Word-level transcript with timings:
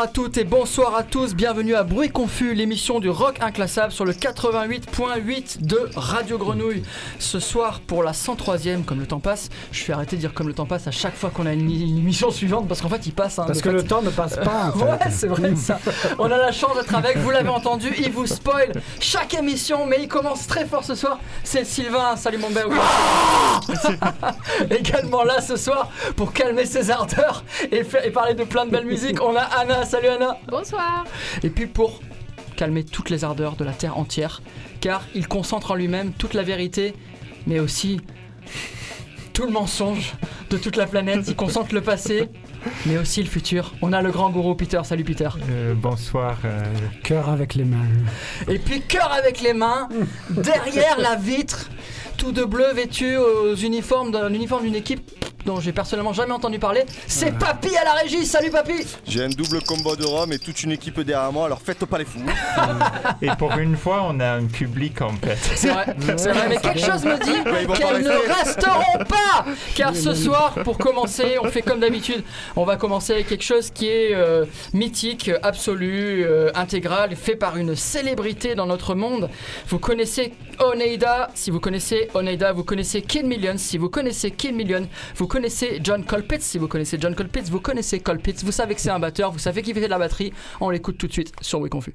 Bonsoir 0.00 0.08
à 0.08 0.14
toutes 0.14 0.38
et 0.38 0.44
bonsoir 0.44 0.96
à 0.96 1.02
tous, 1.02 1.34
bienvenue 1.34 1.74
à 1.74 1.84
Bruit 1.84 2.08
Confus, 2.08 2.54
l'émission 2.54 3.00
du 3.00 3.10
rock 3.10 3.36
inclassable 3.42 3.92
sur 3.92 4.06
le 4.06 4.14
88.8 4.14 5.66
de 5.66 5.90
Radio 5.94 6.38
Grenouille. 6.38 6.84
Ce 7.18 7.38
soir, 7.38 7.80
pour 7.86 8.02
la 8.02 8.12
103e, 8.12 8.82
comme 8.84 8.98
le 9.00 9.06
temps 9.06 9.20
passe, 9.20 9.50
je 9.72 9.84
vais 9.84 9.92
arrêter 9.92 10.16
de 10.16 10.22
dire 10.22 10.32
comme 10.32 10.48
le 10.48 10.54
temps 10.54 10.64
passe 10.64 10.86
à 10.86 10.90
chaque 10.90 11.14
fois 11.14 11.28
qu'on 11.28 11.44
a 11.44 11.52
une, 11.52 11.70
une 11.70 11.98
émission 11.98 12.30
suivante 12.30 12.66
parce 12.66 12.80
qu'en 12.80 12.88
fait 12.88 13.04
il 13.04 13.12
passe. 13.12 13.38
hein, 13.38 13.44
Parce 13.46 13.58
de 13.58 13.62
que 13.62 13.68
fait. 13.68 13.76
le 13.76 13.84
temps 13.84 14.00
ne 14.00 14.08
passe 14.08 14.36
pas. 14.36 14.72
en 14.74 14.78
fait. 14.78 14.84
Ouais, 14.86 15.10
c'est 15.10 15.26
vrai 15.26 15.54
ça. 15.54 15.78
On 16.18 16.24
a 16.30 16.38
la 16.38 16.52
chance 16.52 16.74
d'être 16.76 16.94
avec, 16.94 17.18
vous 17.18 17.30
l'avez 17.30 17.50
entendu, 17.50 17.92
il 17.98 18.10
vous 18.10 18.26
spoil 18.26 18.72
chaque 19.00 19.34
émission, 19.34 19.84
mais 19.84 19.98
il 20.00 20.08
commence 20.08 20.46
très 20.46 20.64
fort 20.64 20.82
ce 20.82 20.94
soir. 20.94 21.18
C'est 21.44 21.66
Sylvain, 21.66 22.16
salut 22.16 22.38
mon 22.38 22.48
bel. 22.48 22.64
Également 24.70 25.24
là 25.24 25.42
ce 25.42 25.56
soir 25.56 25.90
pour 26.16 26.32
calmer 26.32 26.64
ses 26.64 26.90
ardeurs 26.90 27.44
et, 27.70 27.84
parler 28.10 28.32
de 28.32 28.44
plein 28.44 28.64
de 28.64 28.70
belles 28.70 28.86
musiques. 28.86 29.22
On 29.22 29.36
a 29.36 29.42
Anna, 29.42 29.84
salut 29.90 30.06
Anna. 30.08 30.38
Bonsoir. 30.48 31.04
Et 31.42 31.50
puis 31.50 31.66
pour 31.66 32.00
calmer 32.56 32.84
toutes 32.84 33.10
les 33.10 33.24
ardeurs 33.24 33.56
de 33.56 33.64
la 33.64 33.72
terre 33.72 33.98
entière, 33.98 34.40
car 34.80 35.02
il 35.16 35.26
concentre 35.26 35.72
en 35.72 35.74
lui-même 35.74 36.12
toute 36.12 36.34
la 36.34 36.44
vérité, 36.44 36.94
mais 37.48 37.58
aussi 37.58 38.00
tout 39.32 39.46
le 39.46 39.50
mensonge 39.50 40.14
de 40.50 40.56
toute 40.58 40.76
la 40.76 40.86
planète. 40.86 41.24
Il 41.26 41.34
concentre 41.34 41.74
le 41.74 41.80
passé, 41.80 42.28
mais 42.86 42.98
aussi 42.98 43.20
le 43.20 43.28
futur. 43.28 43.72
On 43.82 43.92
a 43.92 44.00
le 44.00 44.12
grand 44.12 44.30
gourou 44.30 44.54
Peter. 44.54 44.80
Salut 44.84 45.02
Peter. 45.02 45.28
Euh, 45.50 45.74
bonsoir. 45.74 46.38
euh, 46.44 46.62
Cœur 47.02 47.28
avec 47.28 47.56
les 47.56 47.64
mains. 47.64 47.78
Et 48.48 48.60
puis 48.60 48.82
cœur 48.82 49.10
avec 49.12 49.40
les 49.40 49.54
mains, 49.54 49.88
derrière 50.30 51.00
la 51.00 51.16
vitre, 51.16 51.68
tout 52.16 52.30
de 52.30 52.44
bleu 52.44 52.72
vêtu 52.74 53.16
aux 53.16 53.56
uniformes, 53.56 54.12
dans 54.12 54.28
l'uniforme 54.28 54.62
d'une 54.64 54.76
équipe 54.76 55.10
dont 55.44 55.60
j'ai 55.60 55.72
personnellement 55.72 56.12
jamais 56.12 56.32
entendu 56.32 56.58
parler. 56.58 56.84
C'est 57.06 57.36
Papy 57.38 57.76
à 57.76 57.84
la 57.84 57.92
régie. 57.92 58.26
Salut 58.26 58.50
Papy. 58.50 58.86
J'ai 59.06 59.24
un 59.24 59.28
double 59.28 59.62
combo 59.62 59.96
de 59.96 60.04
Rome 60.04 60.32
et 60.32 60.38
toute 60.38 60.62
une 60.62 60.72
équipe 60.72 61.00
derrière 61.00 61.32
moi, 61.32 61.46
alors 61.46 61.60
faites 61.60 61.84
pas 61.84 61.98
les 61.98 62.04
fous. 62.04 62.20
et 63.22 63.30
pour 63.38 63.56
une 63.58 63.76
fois, 63.76 64.06
on 64.08 64.20
a 64.20 64.32
un 64.32 64.46
public 64.46 65.00
en 65.02 65.12
fait. 65.12 65.38
C'est 65.54 65.68
vrai, 65.68 65.86
c'est 66.16 66.32
vrai, 66.32 66.48
mais 66.48 66.56
quelque 66.58 66.80
chose 66.80 67.04
me 67.04 67.16
dit 67.18 67.78
qu'elles 67.78 68.02
ne 68.02 68.10
rester. 68.10 68.32
resteront 68.32 69.04
pas 69.04 69.44
Car 69.74 69.94
ce 69.94 70.14
soir, 70.14 70.54
pour 70.64 70.78
commencer, 70.78 71.36
on 71.42 71.48
fait 71.48 71.62
comme 71.62 71.80
d'habitude. 71.80 72.22
On 72.56 72.64
va 72.64 72.76
commencer 72.76 73.12
avec 73.12 73.28
quelque 73.28 73.44
chose 73.44 73.70
qui 73.70 73.88
est 73.88 74.14
euh, 74.14 74.44
mythique, 74.72 75.30
absolu, 75.42 76.24
euh, 76.24 76.50
intégral, 76.54 77.16
fait 77.16 77.36
par 77.36 77.56
une 77.56 77.74
célébrité 77.74 78.54
dans 78.54 78.66
notre 78.66 78.94
monde. 78.94 79.30
Vous 79.68 79.78
connaissez 79.78 80.32
Oneida, 80.58 81.30
si 81.34 81.50
vous 81.50 81.60
connaissez 81.60 82.08
Oneida, 82.14 82.52
vous 82.52 82.64
connaissez 82.64 83.02
Kid 83.02 83.26
Millions, 83.26 83.56
si 83.56 83.78
vous 83.78 83.88
connaissez 83.88 84.30
Kid 84.30 84.54
Million, 84.54 84.86
vous 85.16 85.26
connaissez 85.30 85.78
John 85.84 86.04
Colpitts, 86.04 86.42
si 86.42 86.58
vous 86.58 86.66
connaissez 86.66 86.98
John 87.00 87.14
Colpitts, 87.14 87.48
vous 87.50 87.60
connaissez 87.60 88.00
Colpitts, 88.00 88.42
vous 88.42 88.50
savez 88.50 88.74
que 88.74 88.80
c'est 88.80 88.90
un 88.90 88.98
batteur, 88.98 89.30
vous 89.30 89.38
savez 89.38 89.62
qu'il 89.62 89.74
fait 89.74 89.80
de 89.80 89.86
la 89.86 89.98
batterie, 89.98 90.32
on 90.60 90.70
l'écoute 90.70 90.98
tout 90.98 91.06
de 91.06 91.12
suite 91.12 91.32
sur 91.40 91.60
Oui 91.60 91.70
Confus. 91.70 91.94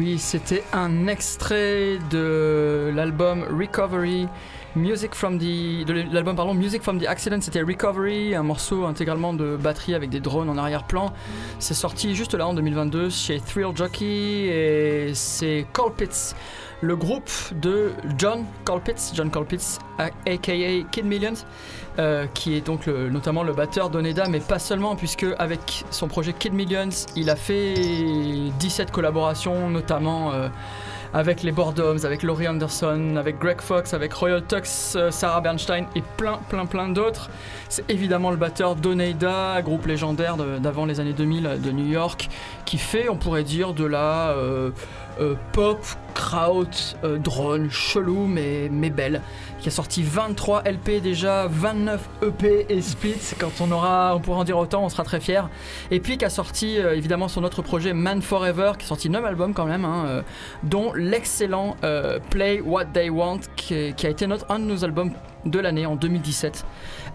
Oui, 0.00 0.18
c'était 0.18 0.62
un 0.72 1.08
extrait 1.08 1.98
de 2.10 2.90
l'album 2.94 3.44
Recovery. 3.50 4.28
Music 4.74 5.14
from 5.14 5.36
the 5.36 5.84
de 5.84 5.92
l'album 6.10 6.36
Music 6.56 6.80
from 6.80 6.98
the 6.98 7.06
Accident 7.06 7.40
c'était 7.40 7.60
Recovery 7.60 8.36
un 8.36 8.44
morceau 8.44 8.86
intégralement 8.86 9.34
de 9.34 9.56
batterie 9.56 9.94
avec 9.94 10.10
des 10.10 10.20
drones 10.20 10.48
en 10.48 10.56
arrière-plan 10.56 11.12
c'est 11.58 11.74
sorti 11.74 12.14
juste 12.14 12.34
là 12.34 12.46
en 12.46 12.54
2022 12.54 13.10
chez 13.10 13.40
Thrill 13.40 13.74
Jockey 13.74 14.06
et 14.06 15.10
c'est 15.12 15.66
Colpitts 15.72 16.36
le 16.80 16.96
groupe 16.96 17.30
de 17.60 17.92
John 18.16 18.44
Colpitts 18.64 19.12
John 19.14 19.30
Colpitts 19.30 19.78
aka 19.98 20.52
Kid 20.90 21.04
Millions 21.04 21.34
euh, 21.98 22.26
qui 22.32 22.54
est 22.54 22.60
donc 22.64 22.86
notamment 22.86 23.42
le 23.42 23.52
batteur 23.52 23.90
d'Oneda, 23.90 24.28
mais 24.28 24.38
pas 24.40 24.58
seulement, 24.58 24.96
puisque 24.96 25.26
avec 25.38 25.84
son 25.90 26.08
projet 26.08 26.32
Kid 26.32 26.54
Millions, 26.54 26.88
il 27.16 27.28
a 27.28 27.36
fait 27.36 27.74
17 28.58 28.90
collaborations, 28.90 29.68
notamment 29.68 30.32
euh, 30.32 30.48
avec 31.12 31.42
les 31.42 31.52
Boredoms, 31.52 32.04
avec 32.04 32.22
Laurie 32.22 32.46
Anderson, 32.46 33.16
avec 33.16 33.38
Greg 33.38 33.60
Fox, 33.60 33.94
avec 33.94 34.12
Royal 34.12 34.42
Tux, 34.46 34.94
euh, 34.96 35.10
Sarah 35.10 35.40
Bernstein 35.40 35.86
et 35.96 36.02
plein, 36.16 36.38
plein, 36.48 36.66
plein 36.66 36.88
d'autres. 36.88 37.30
C'est 37.68 37.88
évidemment 37.90 38.30
le 38.30 38.36
batteur 38.36 38.76
d'Oneida, 38.76 39.60
groupe 39.62 39.86
légendaire 39.86 40.36
d'avant 40.36 40.86
les 40.86 41.00
années 41.00 41.12
2000 41.12 41.60
de 41.62 41.70
New 41.70 41.86
York, 41.86 42.28
qui 42.64 42.78
fait, 42.78 43.08
on 43.08 43.16
pourrait 43.16 43.44
dire, 43.44 43.74
de 43.74 43.84
la 43.84 44.30
euh, 44.30 44.70
euh, 45.20 45.34
pop, 45.52 45.84
kraut, 46.14 46.94
drone, 47.02 47.70
chelou, 47.70 48.26
mais 48.26 48.68
belle 48.90 49.20
qui 49.60 49.68
a 49.68 49.70
sorti 49.70 50.02
23 50.02 50.62
LP 50.64 51.00
déjà, 51.02 51.46
29 51.48 52.08
EP 52.22 52.66
et 52.68 52.80
splits. 52.80 53.34
Quand 53.38 53.50
on 53.60 53.70
aura, 53.70 54.14
on 54.16 54.20
pourra 54.20 54.38
en 54.38 54.44
dire 54.44 54.56
autant, 54.58 54.84
on 54.84 54.88
sera 54.88 55.04
très 55.04 55.20
fiers. 55.20 55.42
Et 55.90 56.00
puis 56.00 56.16
qui 56.18 56.24
a 56.24 56.30
sorti 56.30 56.78
euh, 56.78 56.96
évidemment 56.96 57.28
son 57.28 57.44
autre 57.44 57.60
projet 57.62 57.92
Man 57.92 58.22
Forever, 58.22 58.72
qui 58.78 58.84
a 58.86 58.88
sorti 58.88 59.10
9 59.10 59.24
albums 59.24 59.52
quand 59.54 59.66
même, 59.66 59.84
hein, 59.84 60.04
euh, 60.06 60.22
dont 60.62 60.92
l'excellent 60.94 61.76
euh, 61.84 62.18
Play 62.30 62.60
What 62.60 62.86
They 62.86 63.10
Want, 63.10 63.40
qui, 63.56 63.74
a 63.74 64.08
été 64.08 64.26
notre, 64.26 64.50
un 64.50 64.58
de 64.58 64.64
nos 64.64 64.84
albums 64.84 65.12
de 65.44 65.58
l'année 65.58 65.86
en 65.86 65.96
2017 65.96 66.64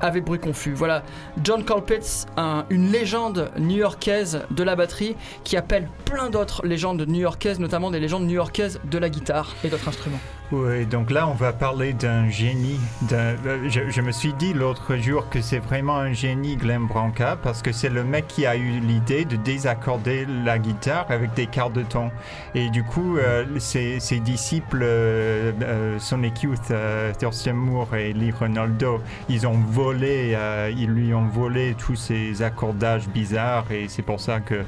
avec 0.01 0.23
bruit 0.25 0.39
confus. 0.39 0.73
Voilà, 0.73 1.03
John 1.43 1.63
Colpitts, 1.63 2.25
un- 2.37 2.65
une 2.71 2.91
légende 2.91 3.51
new-yorkaise 3.57 4.41
de 4.51 4.63
la 4.63 4.75
batterie 4.75 5.15
qui 5.43 5.57
appelle 5.57 5.87
plein 6.05 6.29
d'autres 6.31 6.65
légendes 6.65 7.05
new-yorkaises, 7.07 7.59
notamment 7.59 7.91
des 7.91 7.99
légendes 7.99 8.25
new-yorkaises 8.25 8.79
de 8.83 8.97
la 8.97 9.09
guitare 9.09 9.53
et 9.63 9.69
d'autres 9.69 9.87
instruments. 9.87 10.19
Oui, 10.51 10.85
donc 10.85 11.09
là, 11.09 11.27
on 11.27 11.33
va 11.33 11.53
parler 11.53 11.93
d'un 11.93 12.29
génie. 12.29 12.79
euh, 13.11 13.35
Je, 13.67 13.89
je 13.89 14.01
me 14.01 14.11
suis 14.11 14.31
dit 14.33 14.53
l'autre 14.53 14.95
jour 14.95 15.27
que 15.29 15.41
c'est 15.41 15.57
vraiment 15.57 15.97
un 15.97 16.13
génie, 16.13 16.55
Glenn 16.55 16.85
Branca, 16.85 17.35
parce 17.41 17.63
que 17.63 17.71
c'est 17.71 17.89
le 17.89 18.03
mec 18.03 18.27
qui 18.27 18.45
a 18.45 18.55
eu 18.55 18.79
l'idée 18.79 19.25
de 19.25 19.37
désaccorder 19.37 20.27
la 20.45 20.59
guitare 20.59 21.07
avec 21.09 21.33
des 21.33 21.47
quarts 21.47 21.71
de 21.71 21.81
ton. 21.81 22.11
Et 22.53 22.69
du 22.69 22.83
coup, 22.83 23.17
euh, 23.17 23.43
ses, 23.57 23.99
ses 23.99 24.19
disciples, 24.19 24.81
euh, 24.83 25.51
euh, 25.63 25.97
Sonic 25.99 26.43
Youth, 26.43 26.71
Thurston 27.17 27.53
Moore 27.55 27.95
et 27.95 28.13
Lee 28.13 28.31
Ronaldo, 28.31 29.01
ils 29.29 29.47
ont 29.47 29.57
volé, 29.71 30.33
euh, 30.35 30.71
ils 30.77 30.89
lui 30.91 31.11
ont 31.15 31.25
volé 31.27 31.75
tous 31.75 31.95
ces 31.95 32.43
accordages 32.43 33.07
bizarres, 33.09 33.65
et 33.71 33.87
c'est 33.89 34.03
pour 34.03 34.19
ça 34.21 34.41
que 34.41 34.61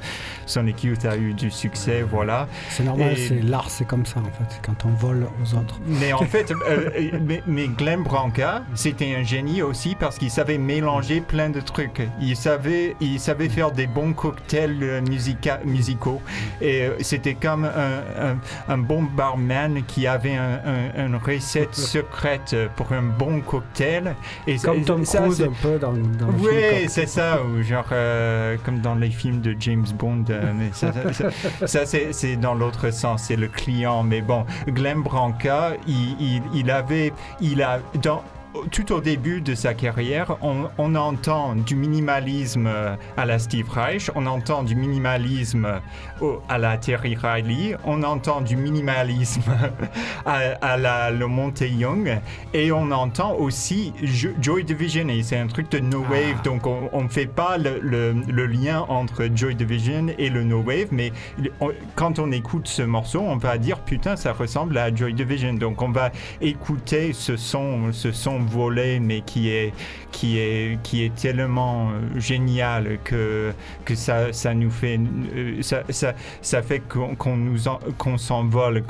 Sonic 0.48 0.84
Youth 0.86 1.06
a 1.06 1.16
eu 1.18 1.34
du 1.36 1.52
succès, 1.52 2.02
voilà. 2.02 2.48
C'est 2.70 2.84
normal, 2.84 3.12
Et- 3.14 3.16
c'est 3.16 3.42
l'art, 3.42 3.70
c'est 3.70 3.86
comme 3.86 4.08
ça 4.08 4.20
en 4.20 4.24
fait, 4.24 4.60
quand 4.66 4.84
on 4.86 4.90
vole 4.90 5.28
aux 5.44 5.54
autres. 5.56 5.67
Mais 5.88 6.14
en 6.14 6.20
fait, 6.26 6.52
euh, 6.52 6.90
euh, 6.98 7.20
mais, 7.22 7.42
mais 7.48 7.68
Glenn 7.68 8.04
Branca, 8.04 8.64
c'était 8.76 9.16
un 9.16 9.24
génie 9.24 9.62
aussi 9.62 9.96
parce 9.96 10.18
qu'il 10.18 10.30
savait 10.32 10.58
mélanger 10.58 11.22
plein 11.22 11.50
de 11.50 11.60
trucs. 11.62 12.02
Il 12.22 12.36
savait, 12.36 12.96
il 13.02 13.20
savait 13.20 13.50
faire 13.50 13.72
des 13.72 13.88
bons 13.88 14.14
cocktails 14.14 14.78
euh, 14.82 15.02
musica- 15.02 15.60
musicaux. 15.66 16.22
Et 16.62 16.84
euh, 16.84 16.92
c'était 17.02 17.34
comme 17.36 17.66
un, 17.66 18.32
un- 18.32 18.38
un 18.74 18.78
bon 18.78 19.04
barman 19.04 19.84
qui 19.88 20.08
avait 20.08 20.36
un- 20.36 20.60
un- 20.98 21.06
une 21.08 21.16
recette 21.16 21.76
secrète 21.76 22.56
pour 22.76 22.92
un 22.92 23.02
bon 23.04 23.42
cocktail. 23.42 24.16
Et 24.46 24.58
Comme 24.58 24.84
Tom 24.84 25.04
Cruise 25.04 25.42
un 25.44 25.52
peu 25.62 25.78
dans, 25.80 25.94
dans 25.94 26.28
le 26.28 26.38
film, 26.38 26.50
oui, 26.52 26.86
c'est 26.90 27.08
ça, 27.08 27.40
ou 27.44 27.62
genre 27.64 27.86
euh, 27.92 28.58
comme 28.66 28.80
dans 28.80 28.96
les 28.96 29.10
films 29.10 29.42
de 29.42 29.56
James 29.60 29.86
Bond, 29.98 30.26
euh, 30.30 30.52
mais 30.56 30.70
ça, 30.74 30.92
ça- 31.14 31.32
ça- 31.68 31.86
c'est 32.12 32.36
dans 32.36 32.54
l'autre 32.54 32.92
sens, 32.92 33.24
c'est 33.24 33.36
le 33.36 33.48
client. 33.48 34.04
Mais 34.04 34.22
bon, 34.22 34.46
Glenn 34.68 35.02
Branca, 35.02 35.57
il, 35.88 36.16
il- 36.20 36.42
avait, 36.72 37.14
il 37.42 37.62
a 37.62 37.80
dans 38.02 38.22
tout 38.72 38.92
au 38.92 39.02
début 39.02 39.42
de 39.42 39.54
sa 39.54 39.74
carrière, 39.76 40.38
on, 40.42 40.68
on 40.78 40.96
entend 40.96 41.54
du 41.56 41.76
minimalisme 41.76 42.66
euh, 42.68 42.96
à 43.16 43.26
la 43.26 43.38
Steve 43.40 43.70
Reich, 43.70 44.10
on 44.16 44.26
entend 44.26 44.64
du 44.64 44.76
minimalisme 44.76 45.80
au- 46.22 46.42
à 46.50 46.58
la 46.58 46.78
Terry 46.78 47.16
Riley, 47.16 47.76
on 47.86 48.02
entend 48.04 48.42
du 48.42 48.56
minimalisme 48.56 49.44
à, 50.26 50.38
à 50.62 50.78
la 50.78 51.12
le 51.12 51.28
Monte 51.28 51.62
Young, 51.62 52.20
et 52.54 52.72
on 52.72 52.90
entend 52.92 53.34
aussi 53.36 53.94
Jo- 54.02 54.30
Joy 54.42 54.64
Division, 54.64 55.08
et 55.10 55.22
c'est 55.24 55.38
un 55.38 55.48
truc 55.48 55.70
de 55.72 55.80
No 55.80 56.00
Wave, 56.10 56.42
donc 56.44 56.66
on 56.66 57.04
ne 57.04 57.10
fait 57.10 57.28
pas 57.28 57.58
le, 57.58 57.80
le- 57.82 58.14
le 58.28 58.46
lien 58.48 58.86
entre 58.90 59.28
Joy 59.34 59.54
Division 59.56 60.08
et 60.18 60.30
le 60.30 60.44
No 60.44 60.62
Wave, 60.62 60.88
mais 60.92 61.12
on- 61.62 61.72
quand 61.96 62.18
on 62.18 62.32
écoute 62.32 62.68
ce 62.68 62.82
morceau, 62.82 63.20
on 63.22 63.38
va 63.38 63.58
dire 63.60 63.80
putain, 63.80 64.16
ça 64.16 64.34
ressemble 64.34 64.78
à 64.80 64.94
Joy 64.94 65.14
Division, 65.14 65.54
donc 65.54 65.82
on 65.82 65.90
va 65.90 66.12
écouter 66.42 67.14
ce 67.14 67.38
son, 67.38 67.92
ce 67.92 68.12
son 68.12 68.37
volé, 68.40 69.00
mais 69.00 69.22
qui 69.22 69.50
est, 69.50 69.74
qui 70.12 70.40
est, 70.40 70.80
qui 70.84 71.04
est 71.04 71.16
tellement 71.16 71.90
euh, 71.90 72.20
génial 72.20 73.00
que, 73.04 73.54
que 73.86 73.96
ça, 73.96 74.34
ça 74.34 74.54
nous 74.54 74.72
fait, 74.72 75.00
euh, 75.36 75.62
ça, 75.62 75.84
ça, 75.90 76.14
ça 76.42 76.62
fait 76.62 76.80
qu'on 76.80 77.16
qu'on 77.16 77.38
nous 77.38 77.60
s'envole 78.18 78.84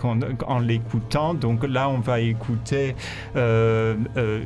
en 0.47 0.59
l'écoutant. 0.59 1.33
Donc 1.33 1.65
là, 1.67 1.89
on 1.89 1.99
va 1.99 2.19
écouter 2.19 2.95
euh, 3.35 3.95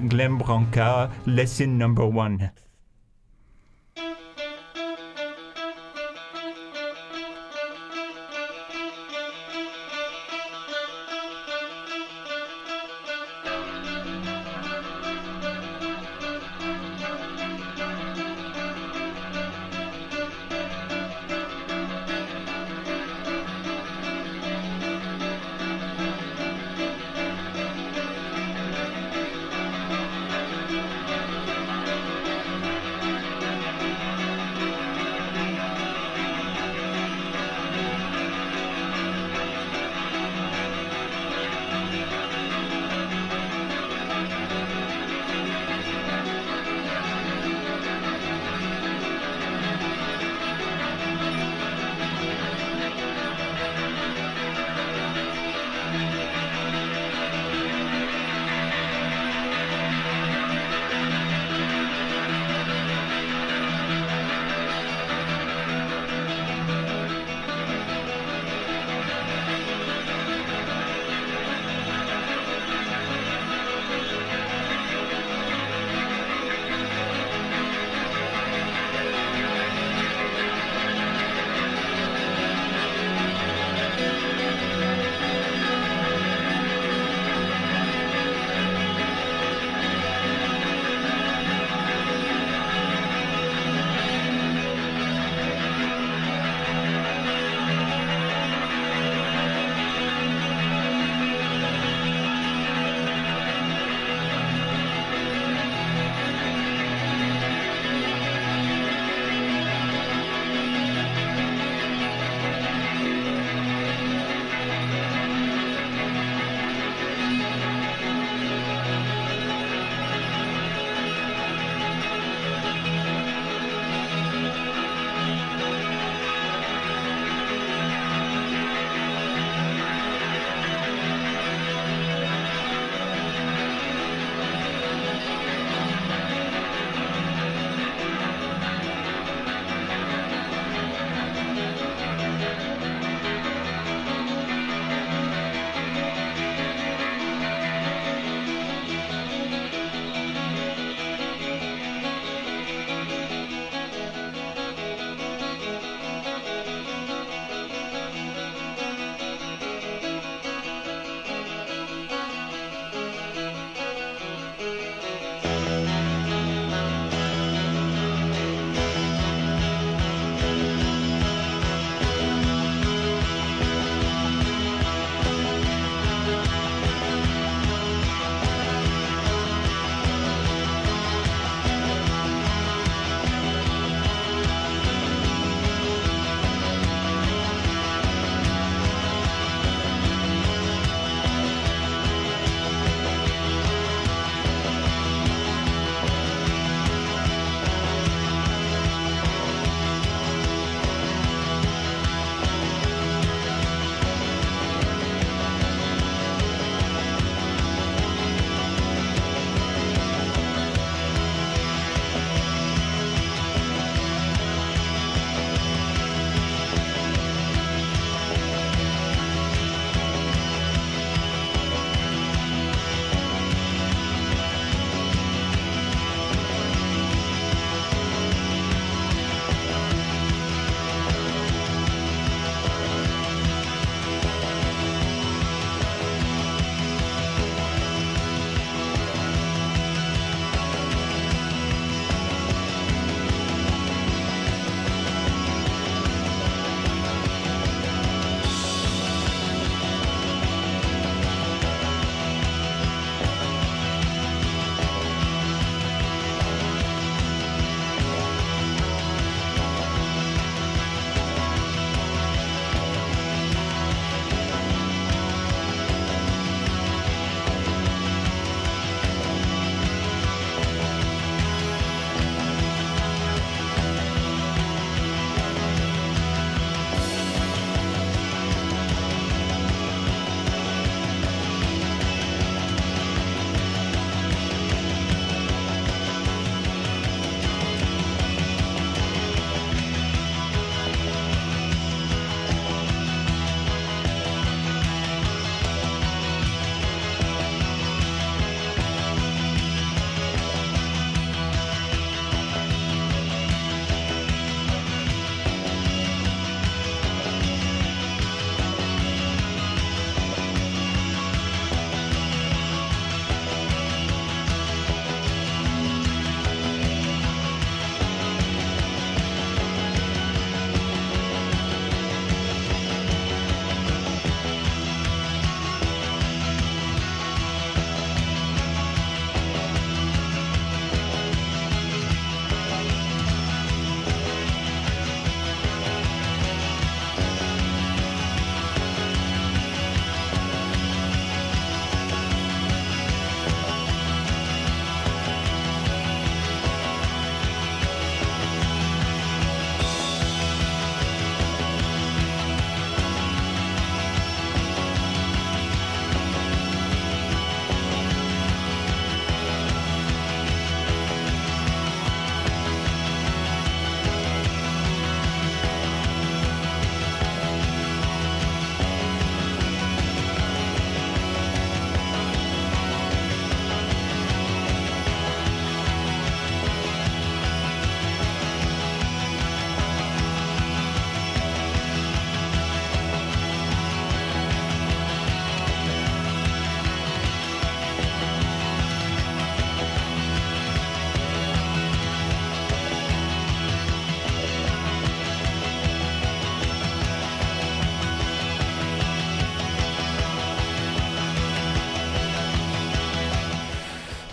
Glenn 0.04 0.38
Branca, 0.38 1.10
Lesson 1.26 1.68
Number 1.68 2.16
One. 2.16 2.52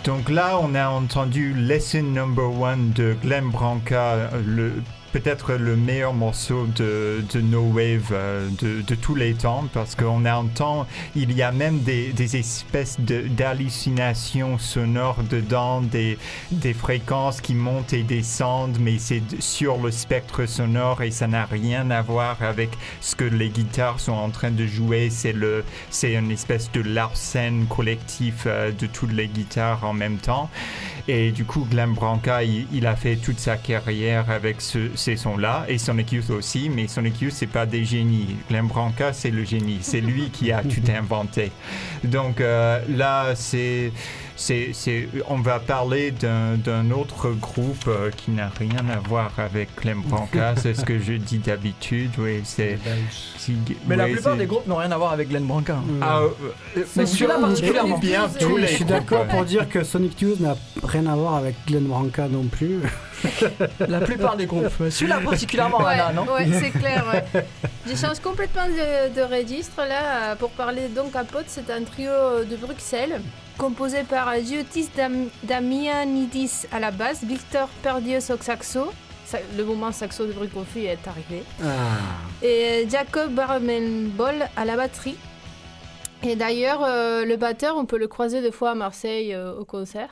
Donc 0.09 0.27
là, 0.27 0.59
on 0.59 0.73
a 0.73 0.87
entendu 0.89 1.53
Lesson 1.53 2.01
Number 2.01 2.49
One 2.59 2.93
de 2.93 3.15
Glenn 3.21 3.51
Branca, 3.51 4.31
le 4.43 4.71
peut-être 5.11 5.53
le 5.53 5.75
meilleur 5.75 6.13
morceau 6.13 6.67
de, 6.75 7.23
de 7.33 7.41
No 7.41 7.61
Wave 7.61 8.09
euh, 8.11 8.47
de, 8.61 8.81
de, 8.81 8.95
tous 8.95 9.15
les 9.15 9.33
temps 9.33 9.65
parce 9.73 9.95
qu'on 9.95 10.25
entend, 10.25 10.85
il 11.15 11.31
y 11.33 11.41
a 11.41 11.51
même 11.51 11.79
des, 11.79 12.11
des 12.11 12.37
espèces 12.37 12.99
d'hallucinations 12.99 14.57
sonores 14.57 15.23
dedans, 15.29 15.81
des, 15.81 16.17
des 16.51 16.73
fréquences 16.73 17.41
qui 17.41 17.55
montent 17.55 17.93
et 17.93 18.03
descendent, 18.03 18.77
mais 18.79 18.97
c'est 18.97 19.23
sur 19.39 19.77
le 19.77 19.91
spectre 19.91 20.45
sonore 20.45 21.01
et 21.01 21.11
ça 21.11 21.27
n'a 21.27 21.45
rien 21.45 21.89
à 21.91 22.01
voir 22.01 22.37
avec 22.41 22.69
ce 23.01 23.15
que 23.15 23.23
les 23.23 23.49
guitares 23.49 23.99
sont 23.99 24.13
en 24.13 24.29
train 24.29 24.51
de 24.51 24.65
jouer. 24.65 25.09
C'est 25.09 26.13
une 26.13 26.31
espèce 26.31 26.71
de 26.71 26.81
larsen 26.81 27.65
collectif 27.67 28.43
euh, 28.45 28.71
de 28.71 28.85
toutes 28.85 29.13
les 29.13 29.27
guitares 29.27 29.83
en 29.83 29.93
même 29.93 30.17
temps. 30.17 30.49
Et 31.07 31.31
du 31.31 31.43
coup, 31.43 31.65
Glenn 31.69 31.93
Branca, 31.93 32.43
il 32.43 32.85
a 32.85 32.95
fait 32.95 33.15
toute 33.15 33.39
sa 33.39 33.57
carrière 33.57 34.29
avec 34.29 34.61
ce, 34.61 34.91
ces 34.99 35.15
sons-là, 35.15 35.65
et 35.67 35.77
Sonic 35.77 36.11
Youth 36.11 36.29
aussi, 36.29 36.69
mais 36.69 36.87
Sonic 36.87 37.21
Youth, 37.21 37.33
c'est 37.33 37.47
pas 37.47 37.65
des 37.65 37.85
génies. 37.85 38.35
Glenn 38.49 38.67
Branca, 38.67 39.13
c'est 39.13 39.31
le 39.31 39.43
génie. 39.43 39.79
C'est 39.81 40.01
lui 40.01 40.29
qui 40.29 40.51
a 40.51 40.61
tout 40.61 40.81
inventé. 40.97 41.51
Donc 42.03 42.41
euh, 42.41 42.79
là, 42.89 43.33
c'est 43.35 43.91
c'est, 44.39 44.69
c'est, 44.71 45.09
on 45.27 45.35
va 45.41 45.59
parler 45.59 46.11
d'un, 46.11 46.55
d'un 46.55 46.91
autre 46.91 47.29
groupe 47.31 47.87
euh, 47.87 48.09
qui 48.09 48.31
n'a 48.31 48.49
rien 48.57 48.87
à 48.89 48.97
voir 48.97 49.31
avec 49.37 49.75
Clem 49.75 50.01
Branca, 50.01 50.55
c'est 50.57 50.73
ce 50.73 50.85
que 50.85 50.97
je 50.97 51.13
dis 51.13 51.39
d'habitude. 51.39 52.11
Oui, 52.17 52.39
c'est, 52.45 52.79
c'est 53.37 53.51
mais 53.85 53.97
la 53.97 54.07
plupart 54.07 54.37
des 54.37 54.45
groupes 54.45 54.65
n'ont 54.65 54.77
rien 54.77 54.91
à 54.91 54.97
voir 54.97 55.11
avec 55.11 55.27
Glenn 55.27 55.45
Branca. 55.45 55.75
Hein. 55.75 55.99
Ah, 56.01 56.21
euh, 56.21 56.83
mais 56.95 57.05
celui-là 57.05 57.37
particulièrement. 57.39 57.97
Bien, 57.97 58.29
tous 58.39 58.59
je 58.59 58.65
suis 58.67 58.85
d'accord 58.85 59.27
pour 59.27 59.43
dire 59.43 59.67
que 59.67 59.83
Sonic 59.83 60.21
Youth 60.21 60.39
n'a 60.39 60.55
rien 60.83 61.05
à 61.07 61.15
voir 61.15 61.35
avec 61.35 61.55
Glenn 61.67 61.83
Branca 61.85 62.29
non 62.29 62.43
plus. 62.43 62.79
la 63.87 64.01
plupart 64.01 64.35
des 64.35 64.45
groupes. 64.45 64.89
Celui-là 64.89 65.19
particulièrement, 65.21 65.79
ouais, 65.79 65.99
Anna, 65.99 66.13
non 66.13 66.25
Ouais, 66.31 66.47
c'est 66.51 66.71
clair. 66.71 67.05
Ouais. 67.11 67.45
Je 67.87 67.95
change 67.95 68.19
complètement 68.19 68.67
de, 68.67 69.13
de, 69.13 69.21
registre 69.21 69.77
là 69.87 70.35
pour 70.35 70.51
parler 70.51 70.87
donc 70.87 71.15
à 71.15 71.23
Pote. 71.23 71.45
C'est 71.47 71.69
un 71.69 71.83
trio 71.83 72.11
de 72.49 72.55
Bruxelles 72.55 73.21
composé 73.59 74.03
par 74.03 74.33
Giotis 74.35 74.89
Dam 74.95 75.27
Damianidis 75.43 76.65
à 76.71 76.79
la 76.79 76.91
basse, 76.91 77.23
Victor 77.23 77.67
Perdius 77.83 78.29
au 78.29 78.37
saxo. 78.41 78.91
Le 79.57 79.63
moment 79.63 79.91
saxo 79.91 80.25
de 80.25 80.31
Brucofi 80.31 80.85
est 80.85 81.07
arrivé. 81.07 81.43
Ah. 81.63 81.67
Et 82.41 82.87
Jacob 82.89 83.31
Barmenbol 83.33 84.47
à 84.55 84.65
la 84.65 84.75
batterie. 84.75 85.17
Et 86.23 86.35
d'ailleurs, 86.35 86.83
euh, 86.83 87.25
le 87.25 87.35
batteur, 87.35 87.77
on 87.77 87.85
peut 87.85 87.97
le 87.97 88.07
croiser 88.07 88.41
des 88.41 88.51
fois 88.51 88.71
à 88.71 88.75
Marseille 88.75 89.33
euh, 89.33 89.53
au 89.53 89.65
concert. 89.65 90.09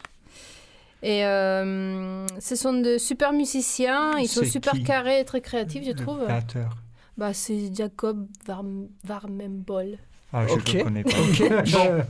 Et 1.03 1.25
euh, 1.25 2.25
ce 2.39 2.55
sont 2.55 2.73
de 2.73 2.97
super 2.97 3.33
musiciens, 3.33 4.17
ils 4.17 4.27
sont 4.27 4.43
super 4.43 4.73
carrés 4.83 5.19
et 5.19 5.25
très 5.25 5.41
créatifs, 5.41 5.83
je 5.85 5.91
trouve. 5.91 6.25
Batteur. 6.27 6.75
Bah, 7.17 7.33
c'est 7.33 7.73
Jacob 7.73 8.27
Var 8.45 8.63
Varmenbol. 9.03 9.97
Ah, 10.33 10.45
je 10.47 10.77
ne 10.77 10.83
connais 10.83 11.03
pas. 11.03 11.09
Ok, 11.09 11.49
bon. 11.71 12.03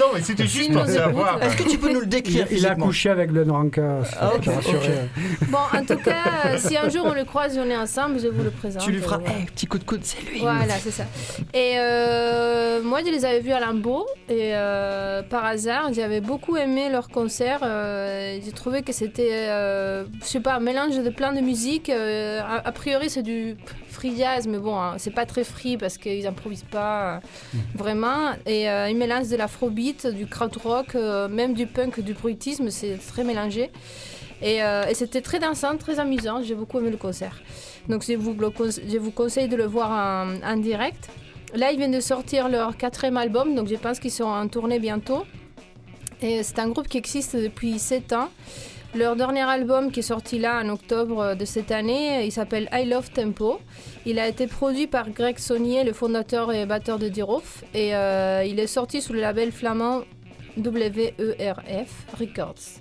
Non, 0.00 0.06
mais 0.14 0.22
c'était 0.22 0.46
juste 0.46 0.72
pour 0.72 0.86
savoir. 0.86 1.42
Est-ce 1.42 1.56
que 1.56 1.68
tu 1.68 1.76
peux 1.78 1.92
nous 1.92 2.00
le 2.00 2.06
décrire 2.06 2.46
il 2.50 2.66
a 2.66 2.74
couché 2.74 3.10
avec 3.10 3.30
Branca. 3.32 4.02
ça 4.04 4.16
Ah, 4.20 4.28
peut 4.30 4.36
ok, 4.38 4.44
te 4.44 4.50
rassurer. 4.50 4.76
ok. 4.78 5.48
Bon, 5.50 5.58
en 5.78 5.84
tout 5.84 5.96
cas, 6.02 6.14
euh, 6.46 6.56
si 6.58 6.76
un 6.76 6.88
jour 6.88 7.04
on 7.06 7.12
le 7.14 7.24
croise 7.24 7.56
et 7.56 7.60
on 7.60 7.68
est 7.68 7.76
ensemble, 7.76 8.18
je 8.20 8.28
vous 8.28 8.42
le 8.42 8.50
présente. 8.50 8.82
Tu 8.82 8.92
lui 8.92 9.00
feras, 9.00 9.18
voilà. 9.18 9.34
hey, 9.38 9.44
petit 9.46 9.66
coup 9.66 9.78
de 9.78 9.84
coude, 9.84 10.00
c'est 10.04 10.22
lui. 10.30 10.40
Voilà, 10.40 10.74
c'est 10.82 10.90
ça. 10.90 11.04
Et 11.54 11.74
euh, 11.78 12.82
moi, 12.82 13.00
je 13.04 13.10
les 13.10 13.24
avais 13.24 13.40
vus 13.40 13.52
à 13.52 13.60
Limbourg 13.60 14.06
et 14.28 14.54
euh, 14.54 15.22
par 15.22 15.44
hasard, 15.44 15.92
j'avais 15.92 16.20
beaucoup 16.20 16.56
aimé 16.56 16.88
leur 16.90 17.08
concert. 17.08 17.60
Euh, 17.62 18.38
j'ai 18.44 18.52
trouvé 18.52 18.82
que 18.82 18.92
c'était, 18.92 19.48
euh, 19.48 20.04
je 20.22 20.26
sais 20.26 20.40
pas, 20.40 20.54
un 20.54 20.60
mélange 20.60 20.96
de 20.98 21.10
plein 21.10 21.32
de 21.32 21.40
musiques. 21.40 21.90
Euh, 21.90 22.40
a, 22.40 22.66
a, 22.68 22.72
priori, 22.72 23.10
c'est 23.10 23.22
du 23.22 23.56
jazz, 24.16 24.46
mais 24.46 24.58
bon, 24.58 24.76
hein, 24.78 24.94
c'est 24.98 25.14
pas 25.14 25.26
très 25.26 25.44
free 25.44 25.76
parce 25.76 25.98
qu'ils 25.98 26.26
improvisent 26.26 26.64
pas 26.70 27.16
euh, 27.16 27.20
vraiment. 27.74 28.32
Et 28.46 28.68
euh, 28.68 28.88
ils 28.88 28.96
mélangent 28.96 29.28
de 29.28 29.36
l'afrobeat, 29.36 30.06
du 30.06 30.26
krautrock, 30.26 30.94
euh, 30.94 31.28
même 31.28 31.54
du 31.54 31.66
punk, 31.66 32.00
du 32.00 32.14
bruitisme, 32.14 32.70
c'est 32.70 32.98
très 32.98 33.24
mélangé. 33.24 33.70
Et, 34.42 34.62
euh, 34.62 34.86
et 34.88 34.94
c'était 34.94 35.20
très 35.20 35.38
dansant, 35.38 35.76
très 35.76 35.98
amusant. 36.00 36.42
J'ai 36.42 36.54
beaucoup 36.54 36.78
aimé 36.78 36.90
le 36.90 36.96
concert. 36.96 37.40
Donc 37.88 38.04
vous, 38.04 38.36
je 38.88 38.98
vous 38.98 39.10
conseille 39.10 39.48
de 39.48 39.56
le 39.56 39.66
voir 39.66 39.90
en, 39.90 40.42
en 40.42 40.56
direct. 40.56 41.08
Là, 41.54 41.72
ils 41.72 41.78
viennent 41.78 41.90
de 41.92 42.00
sortir 42.00 42.48
leur 42.48 42.76
quatrième 42.76 43.16
album, 43.16 43.54
donc 43.54 43.68
je 43.68 43.74
pense 43.74 43.98
qu'ils 43.98 44.12
seront 44.12 44.32
en 44.32 44.48
tournée 44.48 44.78
bientôt. 44.78 45.24
Et 46.22 46.42
c'est 46.42 46.58
un 46.58 46.68
groupe 46.68 46.86
qui 46.86 46.98
existe 46.98 47.34
depuis 47.36 47.78
7 47.78 48.12
ans. 48.12 48.28
Leur 48.92 49.14
dernier 49.14 49.42
album 49.42 49.92
qui 49.92 50.00
est 50.00 50.02
sorti 50.02 50.40
là 50.40 50.60
en 50.60 50.68
octobre 50.68 51.36
de 51.36 51.44
cette 51.44 51.70
année, 51.70 52.26
il 52.26 52.32
s'appelle 52.32 52.68
I 52.72 52.84
Love 52.84 53.10
Tempo. 53.10 53.60
Il 54.04 54.18
a 54.18 54.26
été 54.26 54.48
produit 54.48 54.88
par 54.88 55.10
Greg 55.10 55.38
Saunier, 55.38 55.84
le 55.84 55.92
fondateur 55.92 56.52
et 56.52 56.66
batteur 56.66 56.98
de 56.98 57.08
Dirof. 57.08 57.62
et 57.72 57.94
euh, 57.94 58.44
il 58.44 58.58
est 58.58 58.66
sorti 58.66 59.00
sous 59.00 59.12
le 59.12 59.20
label 59.20 59.52
flamand 59.52 60.02
WERF 60.56 62.06
Records. 62.18 62.80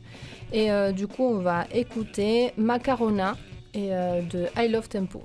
Et 0.51 0.71
euh, 0.71 0.91
du 0.91 1.05
coup, 1.05 1.25
on 1.25 1.39
va 1.39 1.65
écouter 1.71 2.53
Macarona 2.57 3.37
et, 3.75 3.93
euh, 3.93 4.21
de 4.23 4.47
I 4.57 4.67
Love 4.67 4.89
Tempo. 4.89 5.23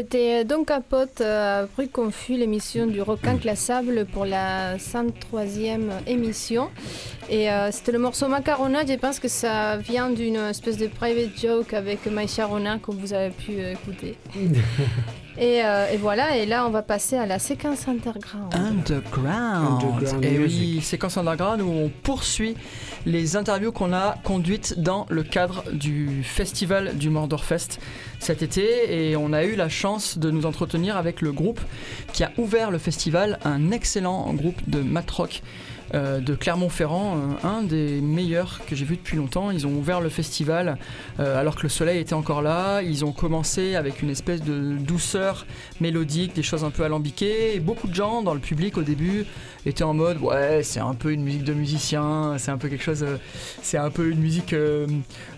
C'était 0.00 0.46
donc 0.46 0.68
Capote 0.68 1.20
euh, 1.20 1.66
Bruit 1.74 1.90
Confus, 1.90 2.38
l'émission 2.38 2.86
du 2.86 3.02
requin 3.02 3.36
classable 3.36 4.06
pour 4.06 4.24
la 4.24 4.78
103e 4.78 5.90
émission. 6.06 6.70
Et 7.28 7.50
euh, 7.50 7.70
c'était 7.70 7.92
le 7.92 7.98
morceau 7.98 8.26
Macarona. 8.26 8.86
Je 8.86 8.94
pense 8.94 9.20
que 9.20 9.28
ça 9.28 9.76
vient 9.76 10.08
d'une 10.08 10.36
espèce 10.36 10.78
de 10.78 10.86
private 10.86 11.38
joke 11.38 11.74
avec 11.74 12.06
Maïcha 12.06 12.46
Ronin 12.46 12.78
que 12.78 12.92
vous 12.92 13.12
avez 13.12 13.28
pu 13.28 13.60
euh, 13.60 13.74
écouter. 13.74 14.16
et, 15.38 15.64
euh, 15.64 15.90
et 15.92 15.96
voilà, 15.96 16.36
et 16.36 16.46
là 16.46 16.66
on 16.66 16.70
va 16.70 16.82
passer 16.82 17.16
à 17.16 17.26
la 17.26 17.38
séquence 17.38 17.88
underground. 17.88 18.54
Underground. 18.54 19.82
Underground 19.82 20.24
Et 20.24 20.38
oui, 20.38 20.42
music. 20.42 20.84
séquence 20.84 21.16
underground 21.16 21.60
où 21.62 21.70
on 21.70 21.88
poursuit 22.02 22.56
les 23.06 23.36
interviews 23.36 23.72
qu'on 23.72 23.92
a 23.92 24.16
conduites 24.24 24.78
dans 24.80 25.06
le 25.08 25.22
cadre 25.22 25.64
du 25.72 26.22
festival 26.22 26.96
du 26.96 27.10
Mordorfest 27.10 27.78
cet 28.18 28.42
été 28.42 29.08
et 29.10 29.16
on 29.16 29.32
a 29.32 29.44
eu 29.44 29.56
la 29.56 29.68
chance 29.68 30.18
de 30.18 30.30
nous 30.30 30.44
entretenir 30.46 30.96
avec 30.96 31.20
le 31.22 31.32
groupe 31.32 31.60
qui 32.12 32.22
a 32.24 32.32
ouvert 32.36 32.70
le 32.70 32.78
festival, 32.78 33.38
un 33.44 33.70
excellent 33.70 34.32
groupe 34.34 34.60
de 34.68 34.80
mat 34.80 35.10
rock 35.10 35.42
euh, 35.94 36.20
de 36.20 36.34
Clermont-Ferrand, 36.34 37.16
euh, 37.16 37.48
un 37.48 37.62
des 37.62 38.00
meilleurs 38.00 38.60
que 38.66 38.76
j'ai 38.76 38.84
vu 38.84 38.96
depuis 38.96 39.16
longtemps. 39.16 39.50
Ils 39.50 39.66
ont 39.66 39.72
ouvert 39.72 40.00
le 40.00 40.08
festival 40.08 40.78
euh, 41.18 41.38
alors 41.38 41.56
que 41.56 41.62
le 41.62 41.68
soleil 41.68 41.98
était 41.98 42.14
encore 42.14 42.42
là. 42.42 42.80
Ils 42.82 43.04
ont 43.04 43.12
commencé 43.12 43.74
avec 43.74 44.00
une 44.00 44.10
espèce 44.10 44.42
de 44.42 44.76
douceur 44.78 45.46
mélodique, 45.80 46.34
des 46.34 46.44
choses 46.44 46.62
un 46.62 46.70
peu 46.70 46.84
alambiquées. 46.84 47.58
Beaucoup 47.58 47.88
de 47.88 47.94
gens 47.94 48.22
dans 48.22 48.34
le 48.34 48.40
public 48.40 48.78
au 48.78 48.82
début 48.82 49.26
étaient 49.66 49.82
en 49.82 49.94
mode 49.94 50.18
ouais, 50.20 50.62
c'est 50.62 50.80
un 50.80 50.94
peu 50.94 51.12
une 51.12 51.22
musique 51.22 51.44
de 51.44 51.54
musicien, 51.54 52.36
c'est 52.38 52.50
un 52.50 52.58
peu 52.58 52.68
quelque 52.68 52.84
chose, 52.84 53.04
c'est 53.62 53.78
un 53.78 53.90
peu 53.90 54.10
une 54.10 54.20
musique 54.20 54.54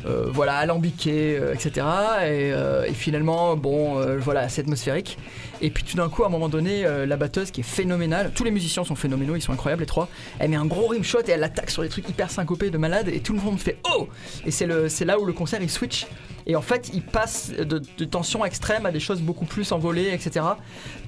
voilà 0.05 0.57
alambiquée, 0.57 1.41
etc. 1.53 1.87
Et, 2.25 2.49
et 2.89 2.93
finalement, 2.93 3.57
bon, 3.57 4.01
voilà, 4.19 4.49
c'est 4.49 4.63
atmosphérique. 4.63 5.19
Et 5.63 5.71
puis 5.71 5.85
tout 5.85 5.97
d'un 5.97 6.09
coup, 6.09 6.25
à 6.25 6.27
un 6.27 6.29
moment 6.29 6.49
donné, 6.49 6.85
euh, 6.85 7.07
la 7.07 7.17
batteuse 7.17 7.53
qui 7.53 7.61
est 7.61 7.65
phénoménale, 7.65 8.33
tous 8.35 8.43
les 8.43 8.51
musiciens 8.51 8.83
sont 8.83 8.97
phénoménaux, 8.97 9.37
ils 9.37 9.41
sont 9.41 9.53
incroyables 9.53 9.83
les 9.83 9.87
trois. 9.87 10.09
Elle 10.41 10.51
met 10.51 10.57
un 10.57 10.67
gros 10.67 10.89
rim 10.89 11.05
shot 11.05 11.21
et 11.29 11.31
elle 11.31 11.45
attaque 11.45 11.71
sur 11.71 11.83
des 11.83 11.89
trucs 11.89 12.09
hyper 12.09 12.31
syncopés 12.31 12.71
de 12.71 12.79
malade 12.79 13.09
et 13.09 13.21
tout 13.21 13.33
le 13.33 13.41
monde 13.41 13.61
fait 13.61 13.79
oh 13.95 14.09
Et 14.45 14.51
c'est 14.51 15.05
là 15.05 15.21
où 15.21 15.25
le 15.25 15.33
concert 15.33 15.63
il 15.63 15.71
switch. 15.71 16.07
Et 16.47 16.57
en 16.57 16.63
fait, 16.63 16.91
il 16.93 17.03
passe 17.03 17.51
de, 17.51 17.79
tensions 18.05 18.45
extrêmes 18.45 18.87
à 18.87 18.91
des 18.93 19.01
choses 19.01 19.21
beaucoup 19.23 19.45
plus 19.45 19.73
envolées, 19.73 20.11
etc. 20.13 20.45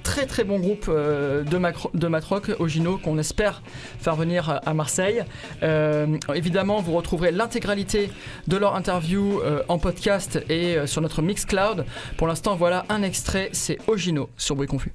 Très 0.02 0.26
très 0.26 0.44
bon 0.44 0.58
groupe 0.58 0.86
euh, 0.88 1.42
de, 1.42 1.58
macro- 1.58 1.90
de 1.94 2.56
Ogino 2.60 2.98
qu'on 2.98 3.18
espère 3.18 3.62
faire 3.98 4.16
venir 4.16 4.48
à- 4.50 4.56
à 4.56 4.74
Marseille. 4.74 5.24
Euh, 5.62 6.18
évidemment, 6.34 6.80
vous 6.80 6.92
retrouverez 6.92 7.32
l'intégralité 7.32 8.10
de 8.48 8.56
leur 8.56 8.74
interview 8.76 9.40
euh, 9.40 9.62
en 9.68 9.78
podcast 9.78 10.38
et 10.48 10.76
euh, 10.76 10.86
sur 10.86 11.00
notre 11.00 11.22
Mixcloud. 11.22 11.84
Pour 12.16 12.26
l'instant, 12.26 12.54
voilà 12.56 12.84
un 12.88 13.02
extrait, 13.02 13.48
c'est 13.52 13.78
Ogino 13.88 14.28
sur 14.36 14.54
Bruit 14.56 14.68
Confus. 14.68 14.92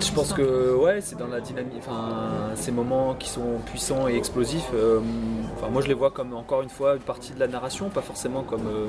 Je 0.00 0.12
pense 0.12 0.32
que 0.32 0.74
ouais, 0.76 1.00
c'est 1.00 1.16
dans 1.18 1.26
la 1.28 1.40
dynamique, 1.40 1.78
enfin 1.78 2.50
ces 2.54 2.70
moments 2.72 3.14
qui 3.14 3.28
sont 3.28 3.58
puissants 3.66 4.06
et 4.08 4.16
explosifs. 4.16 4.68
euh, 4.74 5.00
enfin 5.56 5.68
moi 5.70 5.80
je 5.82 5.88
les 5.88 5.94
vois 5.94 6.10
comme 6.10 6.34
encore 6.34 6.62
une 6.62 6.68
fois 6.68 6.94
une 6.94 7.00
partie 7.00 7.32
de 7.32 7.40
la 7.40 7.46
narration, 7.48 7.88
pas 7.88 8.02
forcément 8.02 8.42
comme 8.42 8.66
euh, 8.66 8.86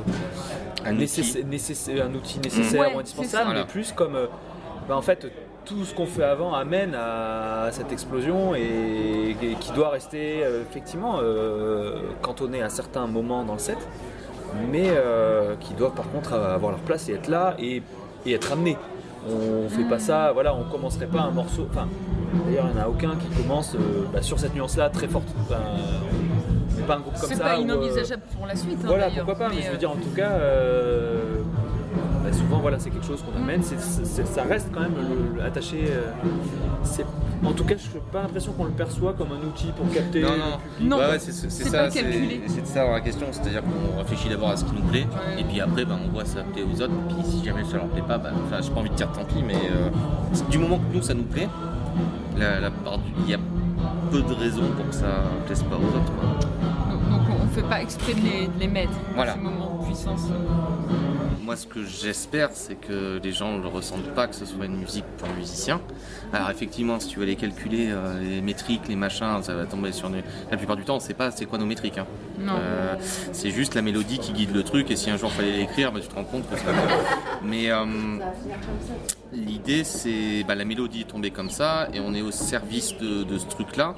Un 0.86 0.94
nécess- 0.94 1.32
outil. 1.38 1.44
nécess- 1.46 2.02
un 2.02 2.14
outil 2.14 2.40
nécessaire 2.40 2.82
Ouais, 2.82 2.96
ou 2.96 3.00
indispensable, 3.00 3.52
mais 3.54 3.66
plus 3.66 3.92
comme 3.94 4.16
euh, 4.16 4.28
bah, 4.90 4.98
en 4.98 5.02
fait 5.02 5.28
tout 5.64 5.84
ce 5.86 5.96
qu'on 5.96 6.06
fait 6.06 6.24
avant 6.24 6.54
amène 6.54 6.94
à 6.96 7.70
cette 7.72 7.92
explosion 7.92 8.54
et, 8.54 9.36
et 9.42 9.56
qui 9.60 9.72
doit 9.72 9.90
rester 9.90 10.44
euh, 10.44 10.62
effectivement 10.70 11.20
euh, 11.22 11.98
cantonné 12.22 12.62
à 12.62 12.70
certains 12.70 13.08
moments 13.08 13.44
dans 13.44 13.54
le 13.54 13.60
set, 13.60 13.78
mais 14.72 14.90
euh, 14.90 15.56
qui 15.60 15.74
doivent 15.74 15.96
par 15.96 16.10
contre 16.12 16.34
avoir 16.34 16.72
leur 16.72 16.82
place 16.82 17.10
et 17.10 17.14
être 17.14 17.30
là 17.30 17.56
et, 17.58 17.82
et 18.26 18.34
être 18.34 18.52
amenés. 18.52 18.78
On 19.28 19.70
fait 19.70 19.84
pas 19.84 20.00
ça, 20.00 20.32
voilà, 20.34 20.56
on 20.56 20.64
commencerait 20.64 21.08
pas 21.08 21.22
un 21.22 21.32
morceau. 21.32 21.68
Enfin, 21.72 21.88
d'ailleurs, 22.46 22.68
il 22.70 22.76
n'y 22.76 22.82
en 22.82 22.86
a 22.86 22.88
aucun 22.88 23.16
qui 23.16 23.28
commence 23.42 23.76
euh, 23.76 24.06
bah, 24.14 24.22
sur 24.22 24.40
cette 24.40 24.54
nuance-là 24.54 24.90
très 24.90 25.08
forte. 25.08 25.28
Enfin, 25.42 25.62
on 26.76 26.80
n'est 26.80 26.86
pas 26.86 26.96
un 26.96 27.00
groupe 27.00 27.14
comme 27.14 27.30
ça. 27.30 27.36
C'est 27.36 27.42
pas 27.42 27.58
euh, 27.58 27.62
inenvisageable 27.62 28.24
pour 28.38 28.46
la 28.46 28.56
suite. 28.56 28.80
hein, 28.84 28.88
voilà, 28.88 29.10
pourquoi 29.10 29.36
pas, 29.36 29.50
mais, 29.50 29.62
je 29.62 29.68
euh, 29.68 29.72
veux 29.72 29.78
dire, 29.78 29.92
en 29.92 29.96
tout 29.96 30.14
cas, 30.16 30.32
euh, 30.32 31.35
bah, 32.26 32.34
souvent, 32.34 32.60
voilà, 32.60 32.80
c'est 32.80 32.90
quelque 32.90 33.06
chose 33.06 33.22
qu'on 33.24 33.38
amène, 33.42 33.62
ça 33.62 34.44
reste 34.44 34.70
quand 34.74 34.82
même 34.82 34.94
le- 34.98 35.38
le- 35.40 35.44
attaché. 35.44 35.86
euh, 35.90 36.12
en 37.46 37.52
tout 37.52 37.64
cas, 37.64 37.76
je 37.78 37.86
n'ai 37.98 38.04
pas 38.12 38.24
l'impression 38.24 38.54
qu'on 38.54 38.64
le 38.66 38.72
perçoit 38.72 39.14
comme 39.14 39.28
un 39.32 39.48
outil 39.48 39.68
pour 39.76 39.88
capter. 39.94 40.22
Non, 40.24 40.30
non. 40.30 40.58
public. 40.78 40.90
Non, 40.90 40.98
ouais, 40.98 41.20
c'est 41.20 41.32
ça, 41.32 41.78
pas 41.78 41.92
c'est 41.92 42.02
calculé. 42.02 42.42
c'est 42.48 42.66
ça 42.66 42.90
la 42.92 43.02
question, 43.02 43.28
c'est-à-dire 43.32 43.62
qu'on 43.62 43.98
réfléchit 44.00 44.30
d'abord 44.30 44.50
à 44.50 44.58
ce 44.58 44.66
qui 44.66 44.74
nous 44.74 44.82
plaît, 44.84 45.06
Ouais. 45.12 45.42
et 45.42 45.44
puis 45.44 45.62
après 45.62 45.86
ben, 45.86 45.98
on 46.06 46.12
voit 46.12 46.26
ça 46.26 46.42
plaît 46.42 46.64
aux 46.64 46.82
autres, 46.82 46.94
puis 47.10 47.18
si 47.24 47.46
jamais 47.46 47.64
ça 47.64 47.78
leur 47.78 47.88
plaît 47.88 48.02
pas, 48.08 48.18
enfin 48.18 48.62
j'ai 48.62 48.72
pas 48.72 48.80
envie 48.80 48.90
de 48.90 48.96
dire 48.96 49.12
tant 49.12 49.26
pis, 49.26 49.44
mais 49.46 49.54
euh, 49.56 49.90
du 50.50 50.58
moment 50.58 50.78
que 50.80 50.96
nous 50.96 51.02
ça 51.04 51.14
nous 51.14 51.24
plaît, 51.24 51.48
la, 52.38 52.60
la 52.60 52.72
part 52.72 52.98
du- 52.98 53.12
il 53.26 53.30
y 53.30 53.34
a 53.36 53.40
peu 54.12 54.22
de 54.22 54.34
raisons 54.34 54.64
pour 54.76 54.88
que 54.90 54.96
ça 54.96 55.06
plaise 55.46 55.62
pas 55.64 55.76
aux 55.76 55.96
autres. 55.98 56.14
quoi. 56.20 56.50
Fait 57.56 57.62
pas 57.62 57.82
exprès 57.82 58.14
de 58.14 58.20
les, 58.20 58.48
de 58.48 58.60
les 58.60 58.68
mettre. 58.68 58.92
Voilà. 59.16 59.34
Ces 59.34 59.40
moments 59.40 59.80
de 59.80 59.86
puissance. 59.86 60.22
Moi 61.42 61.56
ce 61.56 61.68
que 61.68 61.84
j'espère 61.86 62.50
c'est 62.54 62.74
que 62.76 63.20
les 63.24 63.32
gens 63.32 63.54
ne 63.58 63.62
le 63.62 63.68
ressentent 63.68 64.10
pas, 64.16 64.26
que 64.28 64.34
ce 64.36 64.46
soit 64.46 64.66
une 64.66 64.78
musique 64.78 65.06
pour 65.18 65.30
un 65.30 65.34
musicien. 65.34 65.80
Alors 66.34 66.50
effectivement 66.50 67.00
si 67.00 67.08
tu 67.10 67.20
veux 67.20 67.26
les 67.26 67.36
calculer, 67.36 67.90
euh, 67.92 68.20
les 68.20 68.42
métriques, 68.42 68.88
les 68.90 68.96
machins, 68.96 69.42
ça 69.44 69.54
va 69.54 69.66
tomber 69.66 69.92
sur... 69.92 70.10
des- 70.10 70.24
La 70.50 70.58
plupart 70.58 70.76
du 70.76 70.84
temps 70.84 70.96
on 70.96 71.00
sait 71.00 71.14
pas 71.14 71.30
c'est 71.32 71.46
quoi 71.46 71.60
nos 71.60 71.68
métriques. 71.68 72.00
hein. 72.00 72.08
Non. 72.40 72.54
Euh, 72.60 72.96
c'est 73.32 73.52
juste 73.52 73.76
la 73.76 73.84
mélodie 73.84 74.18
qui 74.18 74.34
guide 74.34 74.54
le 74.56 74.64
truc 74.64 74.90
et 74.90 74.96
si 74.96 75.12
un 75.12 75.18
jour 75.18 75.32
fallait 75.32 75.56
l'écrire, 75.58 75.92
bah, 75.92 76.00
tu 76.02 76.08
te 76.08 76.16
rends 76.16 76.24
compte 76.24 76.50
que 76.50 76.56
bon. 76.56 76.72
Mais 77.44 77.70
euh, 77.70 77.86
l'idée 79.34 79.84
c'est 79.84 80.44
bah, 80.48 80.56
la 80.56 80.66
mélodie 80.66 81.02
est 81.02 81.10
tombée 81.12 81.32
comme 81.32 81.50
ça 81.52 81.88
et 81.94 82.00
on 82.00 82.14
est 82.16 82.22
au 82.24 82.32
service 82.32 82.98
de, 83.00 83.24
de 83.24 83.38
ce 83.38 83.46
truc 83.46 83.76
là. 83.78 83.94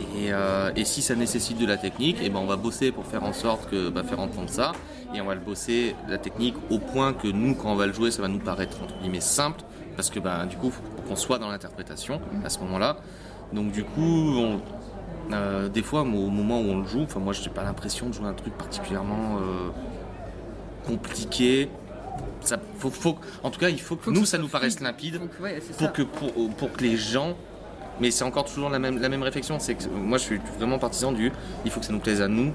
Et, 0.00 0.32
euh, 0.32 0.70
et 0.74 0.84
si 0.84 1.02
ça 1.02 1.14
nécessite 1.14 1.58
de 1.58 1.66
la 1.66 1.76
technique, 1.76 2.20
et 2.22 2.28
ben 2.28 2.40
on 2.40 2.46
va 2.46 2.56
bosser 2.56 2.90
pour 2.92 3.06
faire 3.06 3.22
en 3.24 3.32
sorte 3.32 3.70
que 3.70 3.88
bah, 3.90 4.02
faire 4.02 4.18
entendre 4.20 4.50
ça 4.50 4.72
et 5.14 5.20
on 5.20 5.26
va 5.26 5.34
le 5.34 5.40
bosser 5.40 5.94
la 6.08 6.18
technique 6.18 6.56
au 6.70 6.78
point 6.78 7.12
que 7.12 7.28
nous 7.28 7.54
quand 7.54 7.70
on 7.70 7.76
va 7.76 7.86
le 7.86 7.92
jouer 7.92 8.10
ça 8.10 8.20
va 8.20 8.26
nous 8.28 8.40
paraître 8.40 8.82
entre 8.82 8.98
guillemets 9.00 9.20
simple 9.20 9.60
parce 9.96 10.10
que 10.10 10.18
bah, 10.18 10.46
du 10.46 10.56
coup 10.56 10.70
faut 10.70 10.82
qu'on 11.08 11.14
soit 11.16 11.38
dans 11.38 11.48
l'interprétation 11.48 12.20
à 12.44 12.48
ce 12.48 12.58
moment-là. 12.60 12.96
Donc 13.52 13.70
du 13.70 13.84
coup 13.84 14.36
on, 14.36 14.60
euh, 15.32 15.68
des 15.68 15.82
fois, 15.82 16.00
au 16.02 16.04
moment 16.04 16.60
où 16.60 16.64
on 16.64 16.80
le 16.80 16.86
joue, 16.86 17.02
enfin 17.04 17.18
moi, 17.20 17.32
j'ai 17.32 17.48
pas 17.48 17.62
l'impression 17.64 18.08
de 18.08 18.12
jouer 18.12 18.26
un 18.26 18.34
truc 18.34 18.52
particulièrement 18.58 19.38
euh, 19.38 19.70
compliqué. 20.86 21.70
Ça, 22.40 22.58
faut, 22.78 22.90
faut- 22.90 23.16
en 23.42 23.50
tout 23.50 23.58
cas, 23.58 23.70
il 23.70 23.80
faut 23.80 23.96
que 23.96 24.02
Faut 24.04 24.10
que 24.12 24.16
nous, 24.18 24.26
ça 24.26 24.36
nous 24.38 24.48
paraisse 24.48 24.80
limpide 24.80 25.18
Donc, 25.18 25.30
ouais, 25.40 25.58
c'est 25.62 25.70
pour 25.76 25.86
ça. 25.86 25.88
que 25.88 26.02
pour, 26.02 26.32
pour 26.56 26.72
que 26.72 26.82
les 26.82 26.96
gens. 26.96 27.36
Mais 28.00 28.10
c'est 28.10 28.24
encore 28.24 28.44
toujours 28.44 28.70
la 28.70 28.78
même 28.78 29.00
la 29.00 29.08
réflexion. 29.24 29.58
C'est 29.58 29.74
que 29.74 29.88
moi, 29.88 30.18
je 30.18 30.24
suis 30.24 30.40
vraiment 30.58 30.78
partisan 30.78 31.12
du. 31.12 31.30
Il 31.64 31.70
faut 31.70 31.80
que 31.80 31.86
ça 31.86 31.92
nous 31.92 32.00
plaise 32.00 32.20
à 32.20 32.28
nous. 32.28 32.52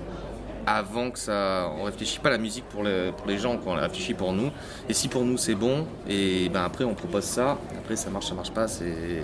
Avant 0.68 1.10
que 1.10 1.18
ça, 1.18 1.72
on 1.80 1.84
réfléchit 1.84 2.20
pas 2.20 2.30
à 2.30 2.34
la 2.34 2.38
musique 2.38 2.66
pour, 2.66 2.84
le- 2.84 3.12
pour 3.18 3.26
les 3.28 3.38
gens, 3.40 3.58
quoi. 3.58 3.74
on 3.74 3.76
réfléchit 3.76 4.14
pour 4.14 4.34
nous. 4.34 4.52
Et 4.88 4.94
si 4.94 5.08
pour 5.08 5.24
nous 5.24 5.38
c'est 5.38 5.56
bon, 5.56 5.86
et 6.08 6.50
ben 6.50 6.64
après 6.64 6.84
on 6.84 6.94
propose 6.94 7.24
ça. 7.24 7.58
Après 7.80 7.96
ça 7.96 8.10
marche, 8.12 8.28
ça 8.28 8.36
marche 8.36 8.52
pas, 8.52 8.68
c'est. 8.68 9.24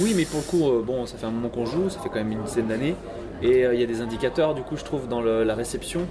Oui, 0.00 0.14
mais 0.16 0.24
pour 0.24 0.40
le 0.40 0.44
coup, 0.46 0.68
euh, 0.68 0.82
bon, 0.82 1.06
ça 1.06 1.16
fait 1.16 1.26
un 1.26 1.30
moment 1.30 1.48
qu'on 1.50 1.66
joue, 1.66 1.90
ça 1.90 2.00
fait 2.00 2.08
quand 2.08 2.16
même 2.16 2.32
une 2.32 2.42
dizaine 2.42 2.66
d'années, 2.66 2.96
et 3.42 3.64
euh, 3.66 3.74
il 3.74 3.80
y 3.80 3.84
a 3.84 3.86
des 3.86 4.00
indicateurs, 4.00 4.54
du 4.54 4.62
coup, 4.62 4.76
je 4.76 4.82
trouve, 4.82 5.06
dans 5.06 5.20
la 5.20 5.54
réception 5.54 6.06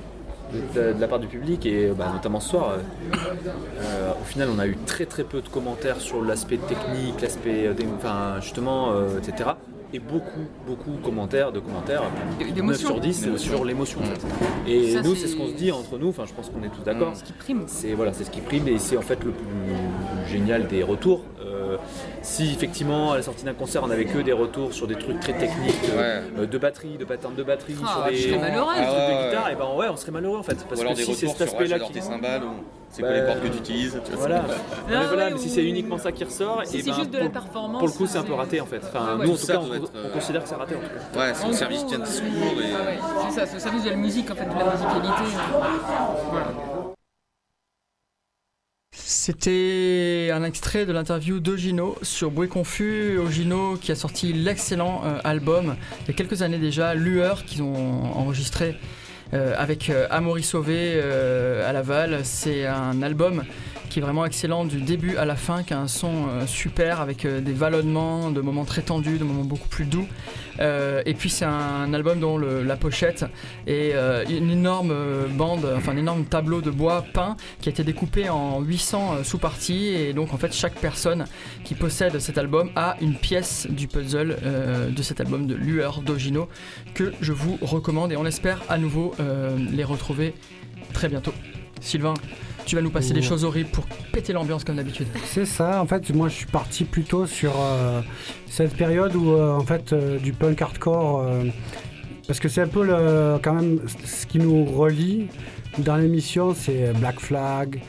de, 0.75 0.95
la 0.99 1.07
part 1.07 1.19
du 1.19 1.27
public, 1.27 1.65
et 1.65 1.91
bah, 1.97 2.09
notamment 2.13 2.39
ce 2.39 2.49
soir. 2.49 2.71
euh, 2.71 2.77
euh, 3.81 4.11
au 4.19 4.25
final, 4.25 4.49
on 4.55 4.59
a 4.59 4.67
eu 4.67 4.77
très 5.05 5.23
peu 5.23 5.41
de 5.41 5.47
commentaires 5.47 5.99
sur 5.99 6.23
l'aspect 6.23 6.57
technique, 6.57 7.21
l'aspect, 7.21 7.67
euh, 7.67 7.73
enfin, 7.97 8.39
justement, 8.41 8.93
etc. 9.17 9.51
Et 9.91 9.97
beaucoup, 9.99 10.45
beaucoup 10.67 10.91
de 10.91 11.03
commentaires, 11.03 11.51
de 11.51 11.59
commentaires, 11.59 12.03
De- 12.39 12.43
9 12.45 12.53
d'émotion. 12.53 12.87
sur 12.89 12.99
10 12.99 13.21
D'émotion. 13.23 13.55
sur 13.55 13.65
l'émotion. 13.65 13.99
Et 14.67 14.91
Ça, 14.91 15.01
nous, 15.01 15.15
c'est- 15.15 15.21
c'est 15.21 15.27
ce 15.29 15.35
qu'on 15.35 15.47
se 15.47 15.53
dit 15.53 15.71
entre 15.71 15.97
nous, 15.97 16.09
enfin, 16.09 16.25
je 16.27 16.33
pense 16.33 16.49
qu'on 16.49 16.61
est 16.63 16.69
tous 16.69 16.83
d'accord. 16.83 17.15
Ce 17.15 17.23
qui 17.23 17.33
prime. 17.33 17.63
C'est 17.65 17.93
voilà, 17.93 18.13
c'est 18.13 18.23
ce 18.23 18.29
qui 18.29 18.41
prime 18.41 18.67
et 18.67 18.77
c'est 18.77 18.97
en 18.97 19.01
fait 19.01 19.23
le 19.23 19.31
plus 19.31 19.47
génial 20.31 20.67
des 20.67 20.83
retours. 20.83 21.21
Euh, 21.43 21.77
si 22.21 22.51
effectivement 22.51 23.13
à 23.13 23.17
la 23.17 23.23
sortie 23.23 23.45
d'un 23.45 23.53
concert 23.53 23.81
on 23.83 23.89
avait 23.89 24.05
que 24.05 24.19
des 24.19 24.31
retours 24.33 24.73
sur 24.73 24.85
des 24.85 24.95
trucs 24.95 25.19
très 25.19 25.33
techniques 25.33 25.73
euh, 25.95 26.21
euh, 26.39 26.45
de 26.45 26.57
batterie, 26.59 26.97
de 26.97 27.05
patterns 27.05 27.33
de 27.35 27.43
batterie, 27.43 27.75
Ah, 27.83 27.87
sur 27.87 28.05
je 28.05 28.09
des, 28.09 28.15
des 28.17 28.29
trucs 28.29 28.39
de 28.39 29.27
guitare, 29.27 29.49
et 29.51 29.55
ben 29.55 29.65
ouais 29.75 29.87
on 29.91 29.95
serait 29.97 30.11
malheureux 30.11 30.37
en 30.37 30.43
fait. 30.43 30.63
Parce 30.67 30.79
Ou 30.79 30.83
alors 30.83 30.93
que 30.93 30.97
des 30.99 31.03
si 31.05 31.15
c'est 31.15 31.27
cet 31.27 31.41
aspect-là 31.41 31.79
qui 31.79 31.91
tes 31.93 32.01
cymbales 32.01 32.43
ou 32.43 32.63
c'est 32.91 33.01
quoi 33.01 33.11
les 33.11 33.21
cordes 33.25 33.41
que 33.41 33.47
tu 33.47 33.57
utilises. 33.57 33.99
tu 34.03 34.11
vois, 34.11 34.19
voilà. 34.19 34.45
Mais 34.87 34.95
Ah 34.95 35.03
voilà, 35.07 35.25
ouais, 35.25 35.31
mais 35.33 35.37
si 35.39 35.49
c'est 35.49 35.63
uniquement 35.63 35.97
ça 35.97 36.11
qui 36.11 36.23
ressort, 36.23 36.61
Si 36.65 36.77
et 36.77 36.81
c'est 36.81 36.89
ben, 36.89 36.95
juste 36.97 37.11
de 37.11 37.17
la 37.17 37.23
pour, 37.25 37.31
performance. 37.33 37.79
pour 37.79 37.87
le 37.87 37.93
coup 37.93 38.07
c'est 38.07 38.17
un 38.17 38.23
peu 38.23 38.33
raté 38.33 38.59
en 38.61 38.65
fait. 38.65 38.81
Enfin, 38.83 39.13
Ouais, 39.15 39.19
ouais. 39.21 39.25
nous 39.27 39.33
en 39.33 39.35
Tout 39.35 39.41
ça 39.41 39.53
cas 39.53 39.59
on, 39.59 39.67
doit 39.67 39.75
être, 39.77 39.91
on 39.93 39.97
euh, 39.97 40.09
considère 40.13 40.43
que 40.43 40.49
c'est 40.49 40.55
raté 40.55 40.75
en 40.75 40.79
tout 40.79 40.85
cas. 41.13 41.19
Ouais, 41.19 41.33
c'est 41.35 41.47
au 41.47 41.53
service 41.53 41.81
gros, 41.85 41.91
d'un 41.97 42.03
discours 42.03 42.27
et. 42.61 42.73
Ah 42.73 42.85
ouais, 42.85 42.99
c'est 43.29 43.39
ça, 43.39 43.45
c'est 43.45 43.57
au 43.57 43.59
service 43.59 43.83
de 43.83 43.89
la 43.91 43.95
musique 43.95 44.29
en 44.31 44.35
fait, 44.35 44.45
de 44.45 44.49
la 44.49 44.71
musicalité. 44.71 45.23
Voilà. 46.31 46.47
C'était 48.91 50.29
un 50.33 50.43
extrait 50.43 50.85
de 50.85 50.91
l'interview 50.91 51.39
d'Ogino 51.39 51.95
sur 52.01 52.31
Bruit 52.31 52.49
Confus. 52.49 53.17
Ogino 53.17 53.75
qui 53.77 53.91
a 53.91 53.95
sorti 53.95 54.33
l'excellent 54.33 55.01
euh, 55.05 55.19
album 55.23 55.75
il 56.03 56.07
y 56.07 56.11
a 56.11 56.13
quelques 56.13 56.41
années 56.41 56.57
déjà, 56.57 56.93
Lueur, 56.95 57.43
qu'ils 57.45 57.61
ont 57.61 58.03
enregistré 58.15 58.75
euh, 59.33 59.53
avec 59.57 59.89
euh, 59.89 60.07
Amaury 60.09 60.43
Sauvé 60.43 60.93
euh, 60.95 61.69
à 61.69 61.73
Laval. 61.73 62.21
C'est 62.23 62.65
un 62.65 63.01
album 63.01 63.43
qui 63.89 63.99
est 63.99 64.01
vraiment 64.01 64.25
excellent 64.25 64.65
du 64.65 64.81
début 64.81 65.17
à 65.17 65.25
la 65.25 65.35
fin, 65.35 65.63
qui 65.63 65.73
a 65.73 65.79
un 65.79 65.87
son 65.87 66.27
euh, 66.27 66.45
super 66.45 67.01
avec 67.01 67.25
des 67.25 67.53
vallonnements, 67.53 68.31
de 68.31 68.41
moments 68.41 68.65
très 68.65 68.81
tendus, 68.81 69.17
de 69.17 69.23
moments 69.23 69.43
beaucoup 69.43 69.67
plus 69.67 69.85
doux. 69.85 70.07
Euh, 70.59 71.01
et 71.05 71.13
puis 71.13 71.29
c'est 71.29 71.45
un 71.45 71.93
album 71.93 72.19
dont 72.19 72.37
le- 72.37 72.63
la 72.63 72.75
pochette 72.75 73.25
est 73.67 73.91
euh, 73.93 74.25
une 74.29 74.51
énorme 74.51 74.91
euh, 74.91 75.27
bande, 75.27 75.65
enfin 75.77 75.93
un 75.93 75.97
énorme 75.97 76.25
tableau 76.25 76.61
de 76.61 76.69
bois 76.69 77.03
peint 77.13 77.37
qui 77.61 77.69
a 77.69 77.71
été 77.71 77.83
découpé 77.83 78.29
en 78.29 78.61
800 78.61 79.13
euh, 79.19 79.23
sous-parties 79.23 79.87
et 79.87 80.13
donc 80.13 80.33
en 80.33 80.37
fait 80.37 80.53
chaque 80.53 80.75
personne 80.75 81.25
qui 81.63 81.75
possède 81.75 82.19
cet 82.19 82.37
album 82.37 82.69
a 82.75 82.97
une 83.01 83.15
pièce 83.15 83.67
du 83.69 83.87
puzzle 83.87 84.37
de 84.89 85.01
cet 85.01 85.21
album 85.21 85.47
de 85.47 85.55
Lueur 85.55 86.01
d'Ogino 86.01 86.49
que 86.93 87.13
je 87.21 87.31
vous 87.33 87.57
recommande 87.61 88.11
et 88.11 88.17
on 88.17 88.25
espère 88.25 88.61
à 88.69 88.77
nouveau 88.77 89.13
les 89.71 89.83
retrouver 89.83 90.33
très 90.93 91.07
bientôt. 91.09 91.33
Sylvain, 91.81 92.13
tu 92.65 92.75
vas 92.75 92.81
nous 92.81 92.91
passer 92.91 93.13
des 93.13 93.21
choses 93.21 93.43
horribles 93.43 93.69
pour 93.69 93.85
péter 94.11 94.33
l'ambiance 94.33 94.63
comme 94.63 94.75
d'habitude. 94.75 95.07
C'est 95.25 95.45
ça, 95.45 95.81
en 95.81 95.87
fait, 95.87 96.13
moi 96.13 96.29
je 96.29 96.35
suis 96.35 96.45
parti 96.45 96.83
plutôt 96.83 97.25
sur 97.25 97.53
euh, 97.59 98.01
cette 98.47 98.75
période 98.75 99.15
où, 99.15 99.31
euh, 99.31 99.57
en 99.57 99.65
fait, 99.65 99.91
euh, 99.91 100.19
du 100.19 100.33
punk 100.33 100.61
hardcore, 100.61 101.25
parce 102.27 102.39
que 102.39 102.47
c'est 102.47 102.61
un 102.61 102.67
peu 102.67 102.85
le, 102.85 103.39
quand 103.41 103.53
même 103.53 103.79
ce 104.05 104.25
qui 104.25 104.37
nous 104.37 104.65
relie 104.65 105.27
dans 105.79 105.97
l'émission, 105.97 106.53
c'est 106.53 106.93
Black 106.99 107.19
Flag, 107.19 107.81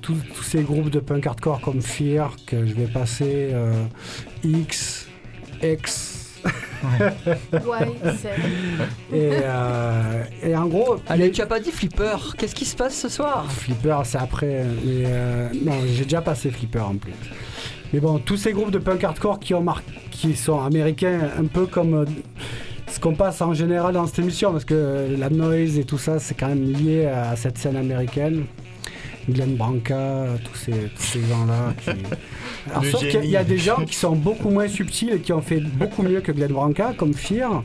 tous 0.00 0.16
ces 0.42 0.62
groupes 0.62 0.90
de 0.90 1.00
punk 1.00 1.26
hardcore 1.26 1.60
comme 1.60 1.82
Fear, 1.82 2.36
que 2.46 2.64
je 2.66 2.72
vais 2.72 2.86
passer, 2.86 3.52
X, 4.44 5.08
X, 5.62 6.15
Ouais, 6.84 7.86
c'est. 8.18 9.16
et, 9.16 9.30
euh, 9.42 10.22
et 10.42 10.56
en 10.56 10.66
gros, 10.66 10.96
Allez, 11.08 11.30
tu 11.30 11.40
as 11.42 11.46
pas 11.46 11.60
dit 11.60 11.70
Flipper, 11.70 12.16
qu'est-ce 12.36 12.54
qui 12.54 12.64
se 12.64 12.76
passe 12.76 12.94
ce 12.96 13.08
soir? 13.08 13.50
Flipper, 13.50 13.98
c'est 14.04 14.18
après. 14.18 14.64
Mais 14.84 15.04
euh, 15.06 15.48
non, 15.64 15.74
j'ai 15.86 16.04
déjà 16.04 16.20
passé 16.22 16.50
Flipper 16.50 16.80
en 16.80 16.96
plus. 16.96 17.12
Mais 17.92 18.00
bon, 18.00 18.18
tous 18.18 18.36
ces 18.36 18.52
groupes 18.52 18.70
de 18.70 18.78
punk 18.78 19.04
hardcore 19.04 19.38
qui, 19.38 19.54
ont 19.54 19.62
mar- 19.62 19.82
qui 20.10 20.34
sont 20.34 20.60
américains, 20.60 21.20
un 21.38 21.44
peu 21.46 21.66
comme 21.66 21.94
euh, 21.94 22.04
ce 22.88 22.98
qu'on 23.00 23.14
passe 23.14 23.40
en 23.40 23.54
général 23.54 23.94
dans 23.94 24.06
cette 24.06 24.18
émission, 24.18 24.52
parce 24.52 24.64
que 24.64 25.14
la 25.18 25.30
noise 25.30 25.78
et 25.78 25.84
tout 25.84 25.98
ça, 25.98 26.18
c'est 26.18 26.34
quand 26.34 26.48
même 26.48 26.64
lié 26.72 27.06
à 27.06 27.36
cette 27.36 27.58
scène 27.58 27.76
américaine. 27.76 28.44
Glenn 29.28 29.56
Branca, 29.56 30.26
tous 30.44 30.54
ces, 30.56 30.72
tous 30.72 31.02
ces 31.02 31.20
gens-là. 31.20 31.74
Qui... 31.82 31.90
Alors, 32.70 32.84
sauf 32.84 33.06
qu'il 33.08 33.24
y 33.26 33.36
a- 33.36 33.44
des 33.44 33.58
gens 33.58 33.84
qui 33.84 33.94
sont 33.94 34.16
beaucoup 34.16 34.50
moins 34.50 34.68
subtils 34.68 35.12
et 35.12 35.18
qui 35.20 35.32
ont 35.32 35.40
fait 35.42 35.60
beaucoup 35.60 36.02
mieux 36.02 36.20
que 36.20 36.32
Glenn 36.32 36.52
Branca, 36.52 36.92
comme 36.96 37.14
Fear. 37.14 37.62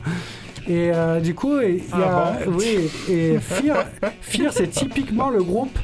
Et 0.68 0.92
euh, 0.94 1.18
du 1.18 1.34
coup, 1.34 1.58
il 1.60 1.78
y 1.78 1.92
a, 1.92 2.36
Ah 2.38 2.38
bon 2.46 2.52
oui, 2.56 2.88
et 3.10 3.38
Fear, 3.40 3.84
Fear 4.20 4.52
c'est 4.52 4.68
typiquement 4.68 5.28
le 5.30 5.42
groupe 5.42 5.76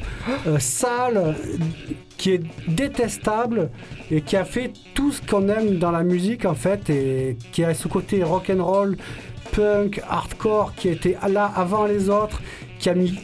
euh, 0.47 0.57
sale 0.57 1.35
qui 2.17 2.31
est 2.31 2.41
détestable 2.67 3.69
et 4.09 4.21
qui 4.21 4.37
a 4.37 4.45
fait 4.45 4.71
tout 4.93 5.11
ce 5.11 5.21
qu'on 5.21 5.49
aime 5.49 5.79
dans 5.79 5.91
la 5.91 6.03
musique 6.03 6.45
en 6.45 6.53
fait 6.55 6.89
et 6.89 7.37
qui 7.51 7.63
a 7.65 7.73
ce 7.73 7.87
côté 7.89 8.23
rock 8.23 8.49
and 8.49 8.63
roll, 8.63 8.97
punk, 9.51 10.01
hardcore 10.09 10.73
qui 10.75 10.87
était 10.89 11.17
là 11.29 11.51
avant 11.55 11.85
les 11.85 12.09
autres, 12.09 12.41
qui 12.79 12.89
a 12.89 12.93
mis 12.93 13.19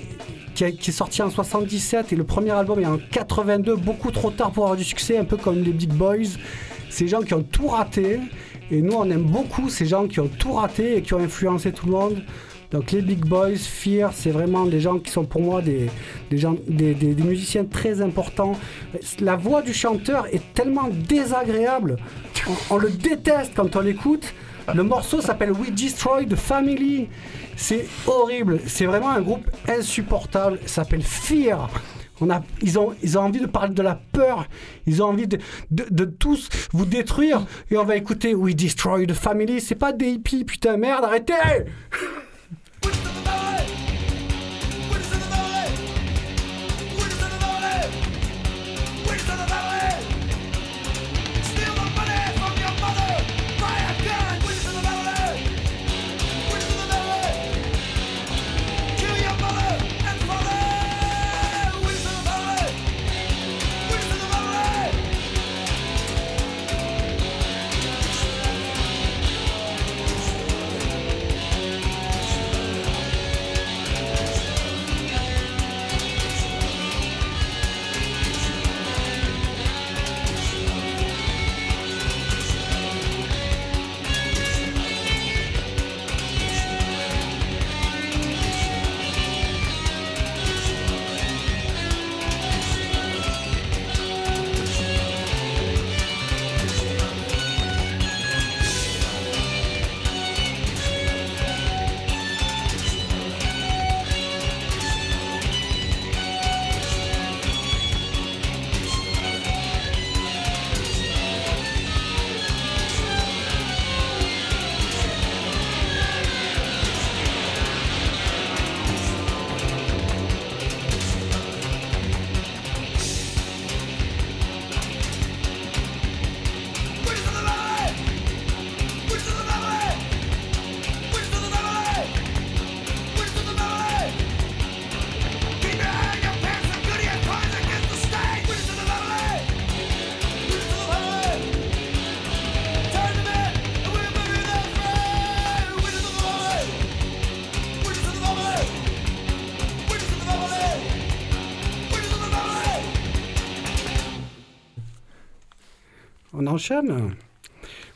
qui, 0.56 0.64
a- 0.64 0.72
qui 0.72 0.90
est 0.90 0.94
sorti 0.94 1.22
en 1.22 1.30
77 1.30 2.12
et 2.12 2.16
le 2.16 2.24
premier 2.24 2.52
album 2.52 2.80
est 2.80 2.86
en 2.88 2.98
82, 3.12 3.76
beaucoup 3.76 4.10
trop 4.12 4.32
tard 4.32 4.52
pour 4.52 4.64
avoir 4.64 4.78
du 4.78 4.84
succès, 4.84 5.18
un 5.18 5.26
peu 5.26 5.38
comme 5.38 5.62
les 5.62 5.72
Big 5.72 5.92
Boys. 5.94 6.38
Ces 6.90 7.08
gens 7.08 7.22
qui 7.22 7.34
ont 7.36 7.44
tout 7.44 7.68
raté 7.68 8.20
et 8.72 8.82
nous 8.82 8.94
on 8.94 9.10
aime 9.12 9.24
beaucoup 9.24 9.70
ces 9.70 9.86
gens 9.86 10.08
qui 10.08 10.20
ont 10.20 10.28
tout 10.40 10.54
raté 10.54 10.98
et 10.98 11.02
qui 11.02 11.14
ont 11.14 11.20
influencé 11.20 11.72
tout 11.72 11.86
le 11.86 11.92
monde. 11.92 12.24
Donc 12.72 12.92
les 12.92 13.02
Big 13.02 13.20
Boys, 13.20 13.58
Fear, 13.58 14.12
c'est 14.14 14.32
vraiment 14.32 14.66
des 14.66 14.80
gens 14.80 14.98
qui 14.98 15.12
sont 15.12 15.24
pour 15.24 15.42
moi 15.42 15.62
des, 15.62 15.88
des, 16.32 16.38
gens, 16.38 16.56
des, 16.68 16.94
des- 16.96 17.24
musiciens 17.24 17.64
très 17.66 18.02
importants. 18.02 18.54
La 19.20 19.36
voix 19.36 19.62
du 19.62 19.74
chanteur 19.74 20.26
est 20.34 20.42
tellement 20.54 20.90
désagréable, 20.90 21.98
on 22.70 22.78
le 22.78 22.90
déteste 22.90 23.52
quand 23.56 23.76
on 23.76 23.82
l'écoute. 23.82 24.34
Le 24.74 24.82
morceau 24.84 25.22
s'appelle 25.22 25.52
We 25.52 25.72
Destroy 25.72 26.26
the 26.26 26.36
Family. 26.36 27.08
C'est 27.56 27.86
horrible, 28.08 28.60
c'est 28.68 28.86
vraiment 28.86 29.10
un 29.10 29.22
groupe 29.22 29.50
insupportable. 29.68 30.60
Ça 30.66 30.84
s'appelle 30.84 31.04
Fear. 31.04 31.70
On 32.22 32.30
a, 32.30 32.42
ils, 32.62 32.80
ont, 32.80 32.94
ils 33.04 33.18
ont 33.18 33.24
envie 33.24 33.42
de 33.42 33.46
parler 33.46 33.74
de 33.74 33.82
la 33.82 33.96
peur, 33.96 34.48
ils 34.86 35.04
ont 35.04 35.08
envie 35.08 35.28
de, 35.28 35.38
de, 35.72 35.86
de 35.92 36.06
tous 36.06 36.48
vous 36.72 36.86
détruire. 36.86 37.46
Et 37.70 37.78
on 37.78 37.84
va 37.84 37.98
écouter 37.98 38.34
We 38.34 38.56
Destroy 38.56 39.06
the 39.06 39.14
Family. 39.14 39.60
C'est 39.60 39.76
pas 39.76 39.92
des 39.92 40.12
hippies, 40.12 40.46
putain, 40.46 40.78
merde, 40.78 41.04
arrêtez! 41.04 41.34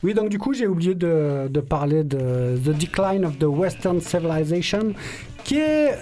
Oui, 0.02 0.14
donc 0.14 0.30
du 0.30 0.40
coup, 0.40 0.54
j'ai 0.54 0.68
oublié 0.68 0.96
de, 0.96 1.60
parler 1.60 2.04
de 2.04 2.58
The 2.58 2.70
Decline 2.70 3.26
of 3.26 3.38
the 3.38 3.44
Western 3.44 4.00
Civilization, 4.00 4.94
qui 5.44 5.58
est 5.58 5.96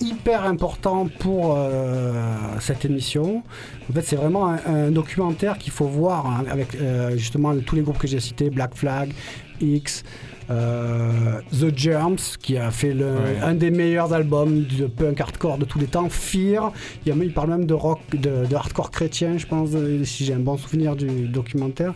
hyper 0.00 0.44
important 0.44 1.08
pour 1.18 1.54
euh, 1.56 2.12
cette 2.60 2.84
émission. 2.84 3.42
En 3.88 3.92
fait, 3.92 4.02
c'est 4.02 4.16
vraiment 4.16 4.56
un, 4.66 4.90
documentaire 4.90 5.58
qu'il 5.58 5.72
faut 5.72 5.86
voir 5.86 6.26
hein, 6.26 6.44
avec 6.50 6.74
euh, 6.74 7.16
justement 7.16 7.56
tous 7.58 7.76
les 7.76 7.82
groupes 7.82 7.98
que 7.98 8.06
j'ai 8.06 8.20
cités, 8.20 8.50
Black 8.50 8.74
Flag, 8.74 9.12
X, 9.60 10.04
The 10.48 11.76
Germs, 11.76 12.36
qui 12.40 12.56
a 12.56 12.70
fait 12.70 12.94
le, 12.94 13.04
Ouais. 13.06 13.38
un 13.42 13.54
des 13.54 13.70
meilleurs 13.70 14.12
albums 14.12 14.64
de 14.64 14.86
punk 14.86 15.20
hardcore 15.20 15.58
de 15.58 15.64
tous 15.64 15.78
les 15.78 15.86
temps, 15.86 16.08
Fear, 16.08 16.72
il, 17.06 17.32
parle 17.32 17.50
même 17.50 17.66
de 17.66 17.74
rock, 17.74 18.00
de, 18.12 18.46
de 18.46 18.54
hardcore 18.54 18.90
chrétien, 18.90 19.36
je 19.38 19.46
pense, 19.46 19.70
euh, 19.74 20.04
si 20.04 20.24
j'ai 20.24 20.34
un 20.34 20.38
bon 20.38 20.56
souvenir 20.56 20.96
du 20.96 21.06
documentaire. 21.28 21.92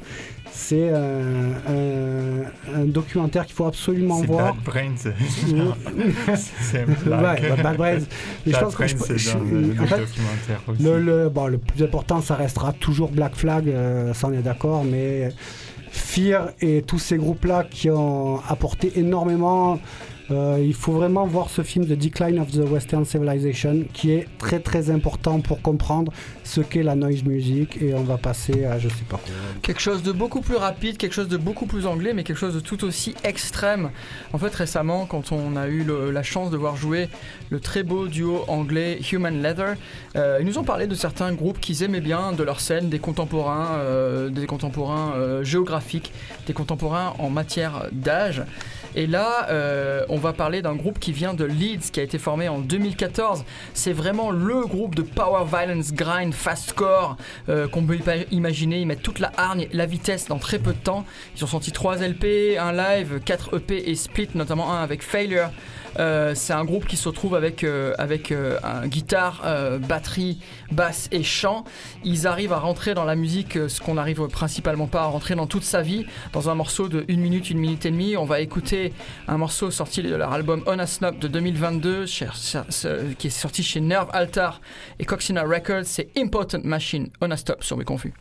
C'est 0.54 0.90
euh, 0.92 2.44
un, 2.74 2.80
un 2.82 2.84
documentaire 2.84 3.46
qu'il 3.46 3.54
faut 3.54 3.64
absolument 3.64 4.20
voir. 4.20 4.54
Bad 4.54 4.64
Brains. 4.64 5.12
Ouais, 6.28 6.34
c'est 6.36 6.84
blague. 7.04 7.48
bah, 7.56 7.62
Bad 7.62 7.76
Brains. 7.78 7.98
Mais 8.00 8.04
je 8.46 8.50
Bad 8.52 8.60
pense 8.64 8.74
que 8.76 8.86
je- 8.86 8.96
Brains, 8.96 9.16
je- 9.16 9.32
dans 9.32 9.44
le, 9.44 9.60
le 9.62 9.80
en 9.80 9.86
fait, 9.86 9.98
documentaire 10.00 10.60
aussi. 10.68 10.82
le, 10.82 11.00
le- 11.00 11.28
bon, 11.30 11.46
le 11.46 11.56
plus 11.58 11.82
important, 11.82 12.20
ça 12.20 12.34
restera 12.34 12.74
toujours 12.74 13.10
Black 13.10 13.34
Flag, 13.34 13.66
euh, 13.68 14.12
ça 14.12 14.28
on 14.28 14.32
est 14.34 14.42
d'accord, 14.42 14.84
mais 14.84 15.30
Fear 15.92 16.52
et 16.60 16.82
tous 16.82 16.98
ces 16.98 17.18
groupes-là 17.18 17.64
qui 17.70 17.90
ont 17.90 18.40
apporté 18.48 18.98
énormément. 18.98 19.78
Euh, 20.32 20.58
il 20.64 20.74
faut 20.74 20.92
vraiment 20.92 21.26
voir 21.26 21.50
ce 21.50 21.62
film 21.62 21.84
The 21.84 21.92
Decline 21.92 22.38
of 22.38 22.50
the 22.50 22.68
Western 22.68 23.04
Civilization 23.04 23.84
qui 23.92 24.12
est 24.12 24.26
très 24.38 24.60
très 24.60 24.90
important 24.90 25.40
pour 25.40 25.60
comprendre 25.60 26.12
ce 26.42 26.60
qu'est 26.60 26.82
la 26.82 26.94
noise 26.94 27.22
music 27.24 27.80
et 27.82 27.94
on 27.94 28.02
va 28.02 28.16
passer 28.16 28.64
à 28.64 28.78
je 28.78 28.88
sais 28.88 29.04
pas. 29.08 29.20
Quelque 29.60 29.80
chose 29.80 30.02
de 30.02 30.12
beaucoup 30.12 30.40
plus 30.40 30.56
rapide, 30.56 30.96
quelque 30.96 31.12
chose 31.12 31.28
de 31.28 31.36
beaucoup 31.36 31.66
plus 31.66 31.86
anglais, 31.86 32.14
mais 32.14 32.24
quelque 32.24 32.38
chose 32.38 32.54
de 32.54 32.60
tout 32.60 32.84
aussi 32.84 33.14
extrême. 33.24 33.90
En 34.32 34.38
fait, 34.38 34.54
récemment, 34.54 35.06
quand 35.06 35.32
on 35.32 35.56
a 35.56 35.68
eu 35.68 35.84
la 36.10 36.22
chance 36.22 36.50
de 36.50 36.56
voir 36.56 36.76
jouer 36.76 37.08
le 37.50 37.60
très 37.60 37.82
beau 37.82 38.08
duo 38.08 38.44
anglais 38.48 38.98
Human 39.12 39.42
Leather, 39.42 39.74
euh, 40.16 40.38
ils 40.40 40.46
nous 40.46 40.58
ont 40.58 40.64
parlé 40.64 40.86
de 40.86 40.94
certains 40.94 41.32
groupes 41.32 41.60
qu'ils 41.60 41.82
aimaient 41.82 42.00
bien 42.00 42.32
de 42.32 42.42
leur 42.42 42.60
scène, 42.60 42.88
des 42.88 42.98
contemporains, 42.98 43.76
euh, 43.78 44.30
des 44.30 44.46
contemporains 44.46 45.42
géographiques, 45.42 46.12
des 46.46 46.52
contemporains 46.52 47.14
en 47.18 47.28
matière 47.28 47.86
d'âge. 47.92 48.42
Et 48.94 49.06
là, 49.06 49.48
on 50.08 50.18
va 50.22 50.32
parler 50.32 50.62
d'un 50.62 50.74
groupe 50.74 50.98
qui 50.98 51.12
vient 51.12 51.34
de 51.34 51.44
Leeds, 51.44 51.90
qui 51.92 52.00
a 52.00 52.02
été 52.02 52.18
formé 52.18 52.48
en 52.48 52.58
2014. 52.58 53.44
C'est 53.74 53.92
vraiment 53.92 54.30
le 54.30 54.64
groupe 54.66 54.94
de 54.94 55.02
power 55.02 55.44
violence 55.44 55.92
grind 55.92 56.32
fastcore 56.32 57.16
euh, 57.48 57.68
qu'on 57.68 57.82
peut 57.82 57.98
imaginer. 58.30 58.80
Ils 58.80 58.86
mettent 58.86 59.02
toute 59.02 59.18
la 59.18 59.32
hargne, 59.36 59.68
la 59.72 59.84
vitesse 59.84 60.28
dans 60.28 60.38
très 60.38 60.58
peu 60.58 60.72
de 60.72 60.78
temps. 60.78 61.04
Ils 61.36 61.44
ont 61.44 61.48
sorti 61.48 61.72
3 61.72 61.96
LP, 61.98 62.56
un 62.58 62.72
live, 62.72 63.20
4 63.24 63.56
EP 63.56 63.90
et 63.90 63.94
split, 63.94 64.28
notamment 64.34 64.72
un 64.72 64.82
avec 64.82 65.02
Failure. 65.02 65.50
Euh, 65.98 66.34
c'est 66.34 66.52
un 66.52 66.64
groupe 66.64 66.86
qui 66.86 66.96
se 66.96 67.08
retrouve 67.08 67.34
avec, 67.34 67.64
euh, 67.64 67.94
avec 67.98 68.32
euh, 68.32 68.58
guitare, 68.86 69.42
batterie, 69.86 70.40
basse 70.70 71.08
et 71.12 71.22
chant. 71.22 71.64
Ils 72.04 72.26
arrivent 72.26 72.52
à 72.52 72.58
rentrer 72.58 72.94
dans 72.94 73.04
la 73.04 73.14
musique, 73.14 73.58
ce 73.68 73.80
qu'on 73.80 73.94
n'arrive 73.94 74.26
principalement 74.28 74.86
pas 74.86 75.02
à 75.02 75.06
rentrer 75.06 75.34
dans 75.34 75.46
toute 75.46 75.64
sa 75.64 75.82
vie, 75.82 76.06
dans 76.32 76.48
un 76.50 76.54
morceau 76.54 76.88
de 76.88 77.04
1 77.08 77.16
minute, 77.16 77.50
1 77.50 77.54
minute 77.56 77.86
et 77.86 77.90
demie. 77.90 78.16
On 78.16 78.24
va 78.24 78.40
écouter 78.40 78.92
un 79.28 79.36
morceau 79.38 79.70
sorti 79.70 80.02
de 80.02 80.14
leur 80.14 80.32
album 80.32 80.62
On 80.66 80.78
a 80.78 80.86
Snob 80.86 81.18
de 81.18 81.28
2022, 81.28 82.06
cher- 82.06 82.34
cher- 82.36 82.64
ce- 82.68 83.12
qui 83.14 83.26
est 83.28 83.30
sorti 83.30 83.62
chez 83.62 83.80
Nerve 83.80 84.08
Altar 84.12 84.60
et 84.98 85.04
Coxina 85.04 85.42
Records. 85.42 85.84
C'est 85.84 86.08
Important 86.16 86.60
Machine, 86.64 87.10
On 87.20 87.30
a 87.30 87.36
Stop 87.36 87.62
sur 87.64 87.76
mes 87.76 87.84
confus. 87.84 88.12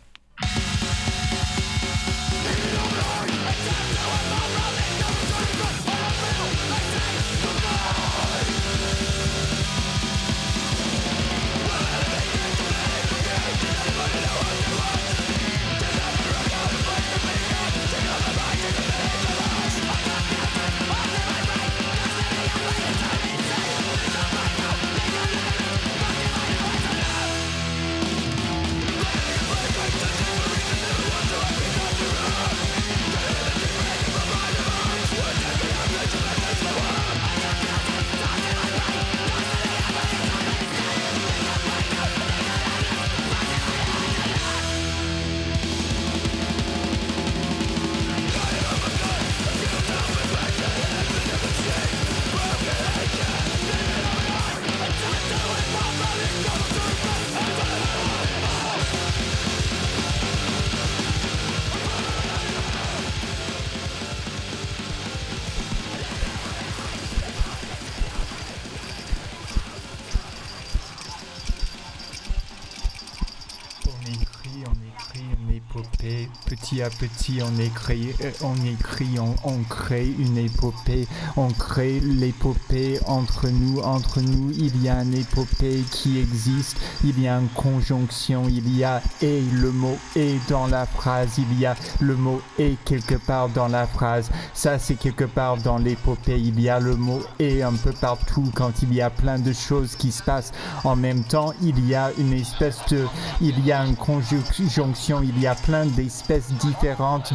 Petit 76.81 76.87
à 76.87 77.07
petit, 77.07 77.39
on 77.43 77.59
écrit, 77.59 78.15
euh, 78.23 78.31
on 78.41 78.55
écrit, 78.65 79.19
on, 79.19 79.57
crée 79.69 80.07
une 80.17 80.37
épopée. 80.37 81.07
On 81.37 81.49
crée 81.49 81.99
l'épopée 81.99 82.99
entre 83.05 83.49
nous. 83.49 83.81
Entre 83.81 84.19
nous, 84.19 84.51
il 84.51 84.81
y 84.81 84.89
a 84.89 85.03
une 85.03 85.13
épopée 85.13 85.83
qui 85.91 86.17
existe. 86.17 86.77
Il 87.03 87.21
y 87.21 87.27
a 87.27 87.37
une 87.37 87.49
conjonction. 87.49 88.45
Il 88.47 88.75
y 88.75 88.83
a 88.83 88.99
et 89.21 89.41
le 89.41 89.71
mot 89.71 89.95
et 90.15 90.37
dans 90.49 90.65
la 90.65 90.87
phrase. 90.87 91.37
Il 91.37 91.59
y 91.59 91.67
a 91.67 91.75
le 91.99 92.15
mot 92.15 92.41
et 92.57 92.77
quelque 92.83 93.15
part 93.15 93.49
dans 93.49 93.67
la 93.67 93.85
phrase. 93.85 94.31
Ça, 94.55 94.79
c'est 94.79 94.95
quelque 94.95 95.25
part 95.25 95.57
dans 95.57 95.77
l'épopée. 95.77 96.39
Il 96.39 96.59
y 96.59 96.69
a 96.69 96.79
le 96.79 96.95
mot 96.95 97.21
et 97.37 97.61
un 97.61 97.73
peu 97.73 97.91
partout 97.91 98.49
quand 98.55 98.81
il 98.81 98.91
y 98.93 99.01
a 99.01 99.11
plein 99.11 99.37
de 99.37 99.53
choses 99.53 99.95
qui 99.95 100.11
se 100.11 100.23
passent 100.23 100.51
en 100.83 100.95
même 100.95 101.23
temps. 101.23 101.53
Il 101.61 101.87
y 101.87 101.93
a 101.93 102.11
une 102.17 102.33
espèce 102.33 102.79
de 102.89 103.05
il 103.39 103.63
y 103.63 103.71
a 103.71 103.85
une 103.85 103.95
conjonction, 103.95 105.21
il 105.21 105.39
y 105.39 105.45
a 105.45 105.53
plein 105.53 105.85
d'espèces 105.85 106.47
différentes 106.47 106.70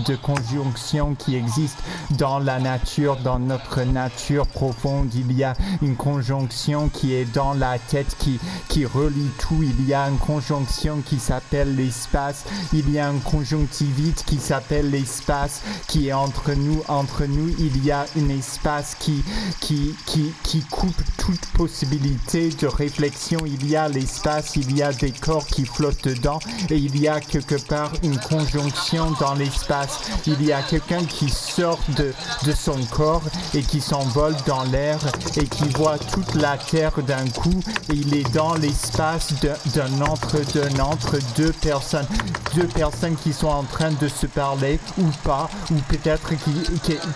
de 0.06 0.16
conjonctions 0.16 1.14
qui 1.14 1.36
existent 1.36 1.82
dans 2.10 2.38
la 2.38 2.58
nature, 2.58 3.16
dans 3.16 3.38
notre 3.38 3.82
nature 3.82 4.46
profonde. 4.46 5.12
Il 5.14 5.32
y 5.32 5.44
a 5.44 5.54
une 5.82 5.96
conjonction 5.96 6.88
qui 6.88 7.14
est 7.14 7.24
dans 7.24 7.54
la 7.54 7.78
tête, 7.78 8.16
qui, 8.18 8.38
qui 8.68 8.86
relie 8.86 9.30
tout. 9.38 9.62
Il 9.62 9.86
y 9.86 9.94
a 9.94 10.08
une 10.08 10.18
conjonction 10.18 11.02
qui 11.04 11.18
s'appelle 11.18 11.76
l'espace. 11.76 12.44
Il 12.72 12.90
y 12.90 12.98
a 12.98 13.08
une 13.08 13.20
conjonctivite 13.20 14.24
qui 14.24 14.38
s'appelle 14.38 14.90
l'espace, 14.90 15.62
qui 15.86 16.08
est 16.08 16.12
entre 16.12 16.52
nous. 16.52 16.82
Entre 16.88 17.24
nous, 17.26 17.54
il 17.58 17.84
y 17.84 17.90
a 17.90 18.06
un 18.16 18.28
espace 18.30 18.96
qui, 18.98 19.22
qui, 19.60 19.94
qui, 20.06 20.32
qui 20.42 20.60
coupe 20.62 21.02
toute 21.18 21.46
possibilité 21.56 22.50
de 22.50 22.66
réflexion. 22.66 23.40
Il 23.44 23.68
y 23.68 23.76
a 23.76 23.88
l'espace, 23.88 24.56
il 24.56 24.76
y 24.76 24.82
a 24.82 24.92
des 24.92 25.12
corps 25.12 25.46
qui 25.46 25.64
flottent 25.66 26.04
dedans 26.04 26.38
et 26.70 26.76
il 26.76 26.98
y 26.98 27.08
a 27.08 27.20
quelque 27.20 27.56
part 27.66 27.92
une 28.02 28.18
conjonction 28.18 29.10
dans 29.20 29.25
l'espace. 29.34 29.98
Il 30.26 30.42
y 30.44 30.52
a 30.52 30.62
quelqu'un 30.62 31.04
qui 31.04 31.28
sort 31.28 31.78
de, 31.96 32.12
de 32.44 32.52
son 32.52 32.76
corps 32.90 33.22
et 33.54 33.62
qui 33.62 33.80
s'envole 33.80 34.34
dans 34.46 34.64
l'air 34.64 34.98
et 35.36 35.46
qui 35.46 35.68
voit 35.70 35.98
toute 35.98 36.34
la 36.34 36.56
terre 36.56 36.92
d'un 37.06 37.26
coup. 37.28 37.60
Et 37.90 37.94
il 37.94 38.14
est 38.16 38.30
dans 38.34 38.54
l'espace 38.54 39.32
d'un- 39.74 40.02
entre 40.02 40.38
d'un 40.54 40.78
entre 40.80 41.16
deux 41.36 41.52
personnes. 41.52 42.06
Deux 42.54 42.66
personnes 42.68 43.16
qui 43.16 43.32
sont 43.32 43.48
en 43.48 43.64
train 43.64 43.90
de 43.92 44.08
se 44.08 44.26
parler 44.26 44.78
ou 44.98 45.06
pas 45.24 45.48
ou 45.70 45.74
peut-être 45.88 46.30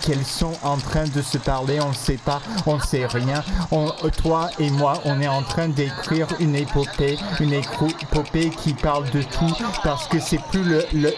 qu'elles 0.01 0.25
sont 0.25 0.53
en 0.63 0.77
train 0.77 1.05
de 1.05 1.21
se 1.21 1.37
parler 1.37 1.79
on 1.81 1.89
ne 1.89 1.93
sait 1.93 2.17
pas 2.23 2.41
on 2.65 2.75
ne 2.77 2.81
sait 2.81 3.05
rien. 3.07 3.43
On- 3.71 3.91
toi 4.21 4.49
et 4.59 4.69
moi 4.69 4.93
on 5.05 5.19
est 5.21 5.27
en 5.27 5.41
train 5.41 5.67
d'écrire 5.69 6.27
une 6.39 6.55
épopée 6.55 7.17
une 7.39 7.53
épopée 7.53 8.49
qui 8.49 8.73
parle 8.73 9.09
de 9.11 9.21
tout 9.23 9.53
parce 9.83 10.07
que 10.07 10.19
c'est 10.19 10.41
plus 10.51 10.63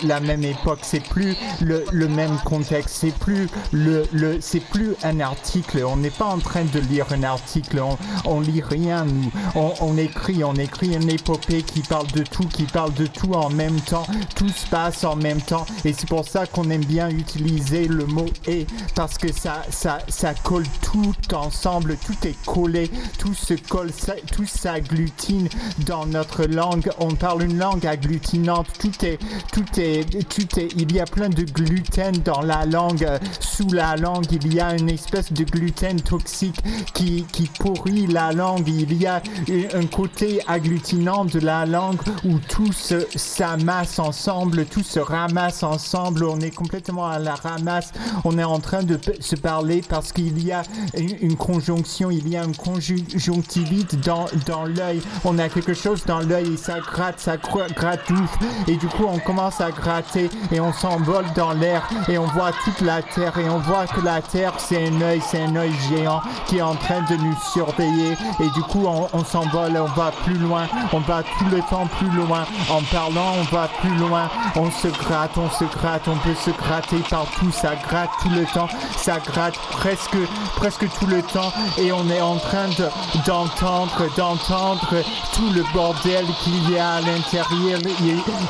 la 0.03 0.19
même 0.19 0.43
époque 0.43 0.79
c'est 0.83 1.03
plus 1.03 1.35
le, 1.61 1.85
le 1.91 2.07
même 2.07 2.37
contexte 2.45 2.95
c'est 3.01 3.13
plus 3.13 3.47
le, 3.71 4.05
le 4.11 4.39
c'est 4.41 4.59
plus 4.59 4.95
un 5.03 5.19
article. 5.19 5.83
On 5.85 5.97
n'est 5.97 6.09
pas 6.09 6.25
en 6.25 6.39
train 6.39 6.63
de 6.63 6.79
lire 6.79 7.05
un 7.11 7.23
article 7.23 7.79
on, 7.79 7.97
on 8.25 8.39
lit 8.39 8.61
rien 8.61 9.05
nous. 9.05 9.31
On, 9.55 9.73
on 9.81 9.97
écrit 9.97 10.43
on 10.43 10.55
écrit 10.55 10.93
une 10.95 11.09
épopée 11.09 11.63
qui 11.63 11.81
parle 11.81 12.07
de 12.07 12.23
tout 12.23 12.47
qui 12.47 12.63
parle 12.63 12.93
de 12.93 13.05
tout 13.07 13.33
en 13.33 13.49
même 13.49 13.79
temps. 13.81 14.05
Tout 14.35 14.49
se 14.49 14.67
passe 14.67 15.03
en 15.03 15.15
même 15.15 15.41
temps. 15.41 15.65
Et 15.85 15.93
c'est 15.93 16.07
pour 16.07 16.27
ça 16.27 16.45
qu'on 16.45 16.69
aime 16.69 16.85
bien 16.85 17.09
utiliser 17.09 17.87
le 17.87 18.05
mot 18.05 18.25
et 18.47 18.65
parce 18.95 19.17
que 19.17 19.31
ça 19.31 19.63
ça 19.69 19.99
ça 20.07 20.33
colle 20.43 20.67
tout 20.81 21.15
ensemble. 21.33 21.97
Tout 22.05 22.27
est 22.27 22.37
collé 22.45 22.89
tout 23.17 23.33
se 23.33 23.53
colle 23.53 23.91
tout 24.31 24.45
s'agglutine 24.45 25.49
dans 25.85 26.05
notre 26.05 26.45
langue. 26.45 26.89
On 26.99 27.15
parle 27.15 27.43
une 27.43 27.57
langue 27.57 27.85
agglutinante. 27.85 28.67
Tout 28.79 29.05
est 29.05 29.19
tout 29.51 29.65
est 29.79 30.27
tout 30.29 30.59
est, 30.59 30.72
il 30.77 30.91
y 30.93 30.99
a 30.99 31.05
plein 31.05 31.29
de 31.29 31.43
gluten 31.43 32.13
dans 32.23 32.41
la 32.41 32.65
langue, 32.65 33.03
euh, 33.03 33.17
sous 33.39 33.69
la 33.71 33.95
langue, 33.95 34.25
il 34.31 34.53
y 34.53 34.59
a 34.59 34.75
une 34.75 34.89
espèce 34.89 35.31
de 35.31 35.43
gluten 35.43 35.99
toxique 36.01 36.59
qui, 36.93 37.25
qui 37.31 37.49
pourrit 37.59 38.07
la 38.07 38.31
langue. 38.31 38.67
Il 38.67 38.93
y 38.93 39.05
a 39.05 39.21
un- 39.49 39.79
un 39.81 39.85
côté 39.85 40.41
agglutinant 40.47 41.25
de 41.25 41.39
la 41.39 41.65
langue 41.65 41.99
où 42.25 42.39
tout 42.39 42.71
se 42.73 43.05
s'amasse 43.15 43.99
ensemble, 43.99 44.65
tout 44.65 44.83
se 44.83 44.99
ramasse 44.99 45.63
ensemble. 45.63 46.23
On 46.25 46.39
est 46.39 46.51
complètement 46.55 47.07
à 47.07 47.19
la 47.19 47.35
ramasse. 47.35 47.91
On 48.23 48.37
est 48.37 48.43
en 48.43 48.59
train 48.59 48.83
de 48.83 48.99
se 49.19 49.35
parler 49.35 49.81
parce 49.87 50.11
qu'il 50.11 50.43
y 50.45 50.51
a 50.51 50.63
une, 50.97 51.35
conjonction, 51.35 52.11
il 52.11 52.27
y 52.27 52.35
a 52.37 52.43
une 52.43 52.55
conjonctivite 52.55 53.99
dans, 54.05 54.25
dans 54.45 54.65
l'œil. 54.65 55.01
On 55.25 55.37
a 55.39 55.49
quelque 55.49 55.73
chose 55.73 56.03
dans 56.05 56.19
l'œil 56.19 56.53
et 56.53 56.57
ça 56.57 56.79
gratte, 56.79 57.19
ça 57.19 57.37
gr- 57.37 57.73
gratte 57.73 58.09
ouf. 58.09 58.37
Et 58.67 58.75
du 58.75 58.87
coup, 58.87 59.05
on 59.07 59.19
commence 59.19 59.61
à 59.61 59.71
gratter 59.71 60.29
on 60.63 60.73
s'envole 60.73 61.25
dans 61.35 61.51
l'air 61.53 61.81
et 62.07 62.17
on 62.17 62.25
voit 62.27 62.51
toute 62.63 62.81
la 62.81 63.01
terre 63.01 63.37
et 63.37 63.49
on 63.49 63.59
voit 63.59 63.85
que 63.87 64.01
la 64.01 64.21
terre, 64.21 64.53
c'est 64.57 64.87
un 64.87 65.01
œil, 65.01 65.21
c'est 65.25 65.41
un 65.43 65.55
œil 65.55 65.73
géant 65.89 66.21
qui 66.47 66.57
est 66.57 66.61
en 66.61 66.75
train 66.75 67.01
de 67.09 67.15
nous 67.17 67.35
surveiller. 67.53 68.17
Et 68.39 68.49
du 68.51 68.61
coup, 68.63 68.85
on, 68.87 69.23
s'envole, 69.25 69.77
on 69.77 69.99
va 69.99 70.11
plus 70.23 70.37
loin, 70.37 70.63
on 70.93 70.99
va 70.99 71.23
tout 71.23 71.45
le 71.51 71.59
temps 71.69 71.87
plus 71.97 72.09
loin. 72.09 72.43
En 72.69 72.81
parlant, 72.91 73.33
on 73.39 73.55
va 73.55 73.67
plus 73.81 73.95
loin. 73.95 74.29
On 74.55 74.69
se 74.71 74.87
gratte, 74.87 75.37
on 75.37 75.49
se 75.49 75.65
gratte, 75.65 76.07
on 76.07 76.15
peut 76.17 76.35
se 76.35 76.51
gratter 76.51 76.97
partout. 77.09 77.51
Ça 77.51 77.73
gratte 77.87 78.09
tout 78.21 78.29
le 78.29 78.45
temps, 78.45 78.67
ça 78.97 79.17
gratte 79.19 79.57
presque, 79.71 80.17
presque 80.55 80.87
tout 80.99 81.07
le 81.07 81.21
temps. 81.21 81.51
Et 81.77 81.91
on 81.91 82.07
est 82.09 82.21
en 82.21 82.37
train 82.37 82.67
de- 82.77 82.89
d'entendre, 83.25 83.91
d'entendre 84.17 84.87
tout 85.33 85.49
le 85.53 85.63
bordel 85.73 86.25
qu'il 86.43 86.71
y 86.71 86.77
a 86.79 86.93
à 86.95 87.01
l'intérieur. 87.01 87.79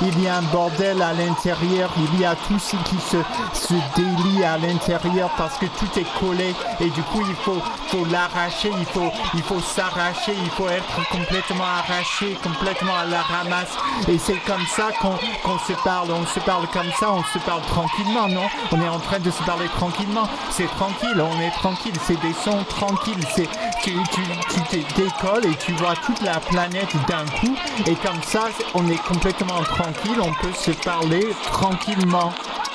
Il 0.02 0.22
y 0.24 0.28
a 0.28 0.38
un 0.38 0.42
bordel 0.44 1.02
à 1.02 1.14
l'intérieur. 1.14 1.90
Il 2.12 2.20
y 2.20 2.26
a 2.26 2.36
tout 2.36 2.60
ce 2.60 2.76
qui 2.78 2.98
se, 3.00 3.18
se 3.54 3.74
délie 3.96 4.44
à 4.44 4.58
l'intérieur 4.58 5.30
parce 5.38 5.58
que 5.58 5.66
tout 5.66 5.88
est 5.98 6.20
collé. 6.20 6.54
Et 6.80 6.90
du 6.90 7.02
coup, 7.04 7.22
il 7.28 7.36
faut, 7.36 7.62
faut 7.88 8.06
l'arracher, 8.12 8.72
il 8.78 8.86
faut, 8.86 9.12
il 9.34 9.42
faut 9.44 9.60
s'arracher, 9.60 10.34
il 10.36 10.50
faut 10.52 10.68
être 10.68 11.10
complètement 11.10 11.64
arraché, 11.64 12.38
complètement 12.44 12.96
à 12.96 13.06
la 13.06 13.22
ramasse. 13.22 13.78
Et 14.08 14.18
c'est 14.18 14.40
comme 14.46 14.66
ça 14.68 14.90
qu'on 15.02 15.60
se 15.60 15.74
parle. 15.84 16.10
On 16.12 16.26
se 16.26 16.40
parle 16.42 16.68
comme 16.68 16.92
ça, 17.00 17.12
on 17.12 17.24
se 17.24 17.40
parle 17.40 17.62
tranquillement, 17.64 18.28
non? 18.28 18.48
On 18.72 18.82
est 18.82 18.90
en 18.90 19.00
train 19.00 19.20
de 19.20 19.32
se 19.32 19.42
parler 19.44 19.68
tranquillement. 19.70 20.28
C'est 20.52 20.70
tranquille, 20.76 21.22
on 21.22 21.40
est 21.40 21.52
tranquille. 21.52 21.94
C'est 22.06 22.20
des 22.22 22.34
sons 22.34 22.64
tranquilles. 22.68 23.26
C'est 23.36 23.50
tu, 23.84 23.94
tu, 24.12 24.22
tu 24.50 24.62
te 24.62 25.02
décolles 25.02 25.46
et 25.46 25.56
tu 25.56 25.72
vois 25.74 25.96
toute 26.06 26.22
la 26.22 26.40
planète 26.40 26.94
d'un 27.08 27.26
coup. 27.40 27.56
Et 27.86 27.96
comme 27.96 28.22
ça, 28.24 28.46
on 28.74 28.88
est 28.90 29.02
complètement 29.04 29.62
tranquille. 29.64 30.18
On 30.22 30.34
peut 30.34 30.54
se 30.54 30.72
parler 30.72 31.28
tranquillement. 31.52 31.93
Donc 31.96 32.73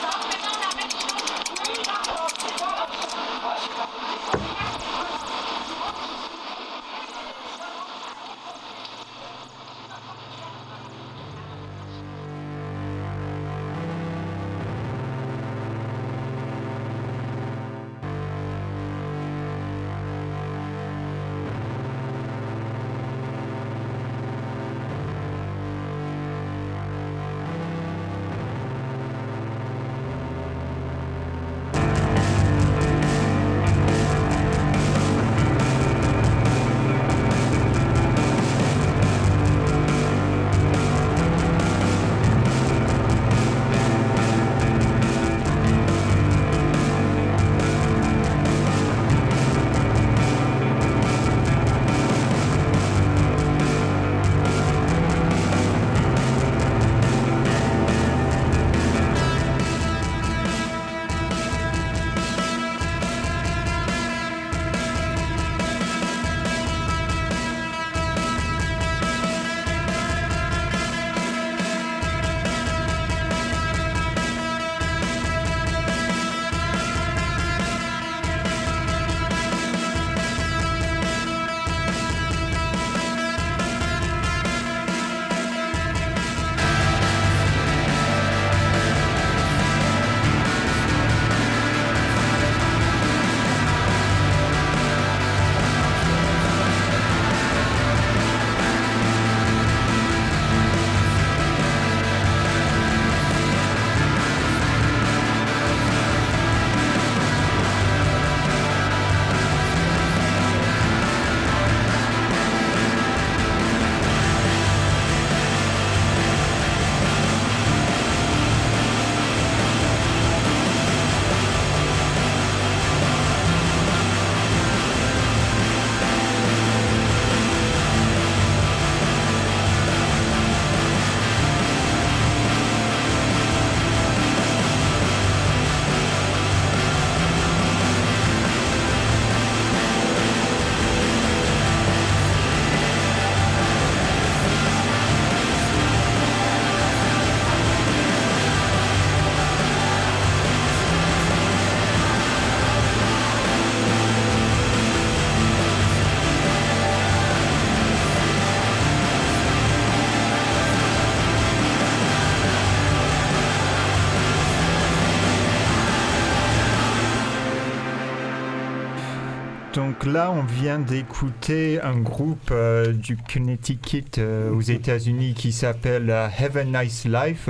là, 170.08 170.32
on 170.32 170.42
vient 170.42 170.78
d'écouter 170.78 171.80
un 171.80 171.96
groupe 171.98 172.50
euh, 172.50 172.92
du 172.92 173.16
Connecticut 173.16 174.04
euh, 174.18 174.50
aux 174.52 174.60
États-Unis 174.60 175.34
qui 175.34 175.52
s'appelle 175.52 176.10
euh, 176.10 176.28
Have 176.38 176.56
a 176.56 176.64
Nice 176.64 177.04
Life. 177.06 177.48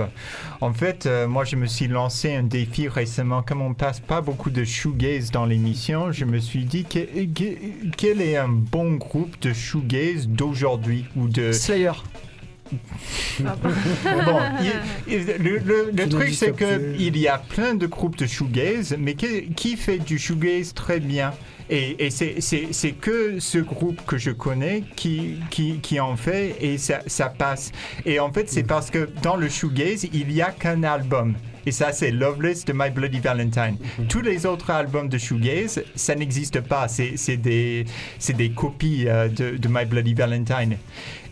En 0.60 0.72
fait, 0.72 1.08
moi, 1.28 1.44
je 1.44 1.56
me 1.56 1.66
suis 1.66 1.86
lancé 1.88 2.34
un 2.34 2.42
défi 2.42 2.88
récemment. 2.88 3.42
Comme 3.42 3.62
on 3.62 3.74
passe 3.74 4.00
pas 4.00 4.20
beaucoup 4.20 4.50
de 4.50 4.64
shoegaze 4.64 5.30
dans 5.30 5.46
l'émission, 5.46 6.10
je 6.12 6.24
me 6.24 6.38
suis 6.38 6.64
dit 6.64 6.84
que- 6.84 6.98
que- 7.32 7.90
quel 7.96 8.20
est 8.20 8.36
un 8.36 8.48
bon 8.48 8.94
groupe 8.94 9.40
de 9.40 9.52
shoegaze 9.52 10.28
d'aujourd'hui 10.28 11.04
ou 11.16 11.28
de 11.28 11.52
Slayer. 11.52 11.92
Bon, 13.40 13.46
il- 14.60 15.14
il- 15.14 15.26
le, 15.42 15.58
le- 15.58 15.90
le 15.92 16.02
Qui 16.04 16.08
truc, 16.08 16.28
c'est 16.34 16.52
que 16.52 16.76
plus. 16.78 16.96
il 16.98 17.16
y 17.16 17.28
a 17.28 17.38
plein 17.38 17.74
de 17.74 17.86
groupes 17.86 18.16
de 18.18 18.26
shoegaze, 18.26 18.96
mais 18.98 19.14
qui, 19.14 19.50
qui 19.54 19.76
fait 19.76 19.98
du 19.98 20.18
shoegaze 20.18 20.74
très 20.74 21.00
bien? 21.00 21.32
Et, 21.70 22.06
et 22.06 22.10
c'est- 22.10 22.92
que 23.00 23.38
ce 23.40 23.58
groupe 23.58 24.00
que 24.06 24.16
je 24.18 24.30
connais 24.30 24.82
qui, 24.96 25.36
qui, 25.50 25.78
qui 25.80 26.00
en 26.00 26.16
fait 26.16 26.56
et 26.60 26.78
ça, 26.78 27.00
ça 27.06 27.28
passe. 27.28 27.72
Et 28.06 28.18
en 28.20 28.32
fait, 28.32 28.48
c'est 28.48 28.62
parce 28.62 28.90
que 28.90 29.08
dans 29.22 29.36
le 29.36 29.48
shoegaze, 29.48 30.06
il 30.12 30.28
n'y 30.28 30.40
a 30.42 30.50
qu'un 30.50 30.82
album. 30.82 31.34
Et 31.66 31.70
ça, 31.72 31.92
c'est 31.92 32.10
Loveless 32.10 32.64
de 32.64 32.72
My 32.74 32.88
Bloody 32.88 33.18
Valentine. 33.20 33.76
Mhm. 33.98 34.06
Tous 34.06 34.22
les 34.22 34.46
autres 34.46 34.70
albums 34.70 35.08
de 35.10 35.18
shoegaze, 35.18 35.82
ça 35.94 36.14
n'existe 36.14 36.60
pas. 36.62 36.88
C'est 36.88 37.36
des, 37.36 37.84
des 38.34 38.50
copies 38.50 39.04
euh, 39.06 39.28
de, 39.28 39.58
de 39.58 39.68
My 39.68 39.84
Bloody 39.84 40.14
Valentine. 40.14 40.78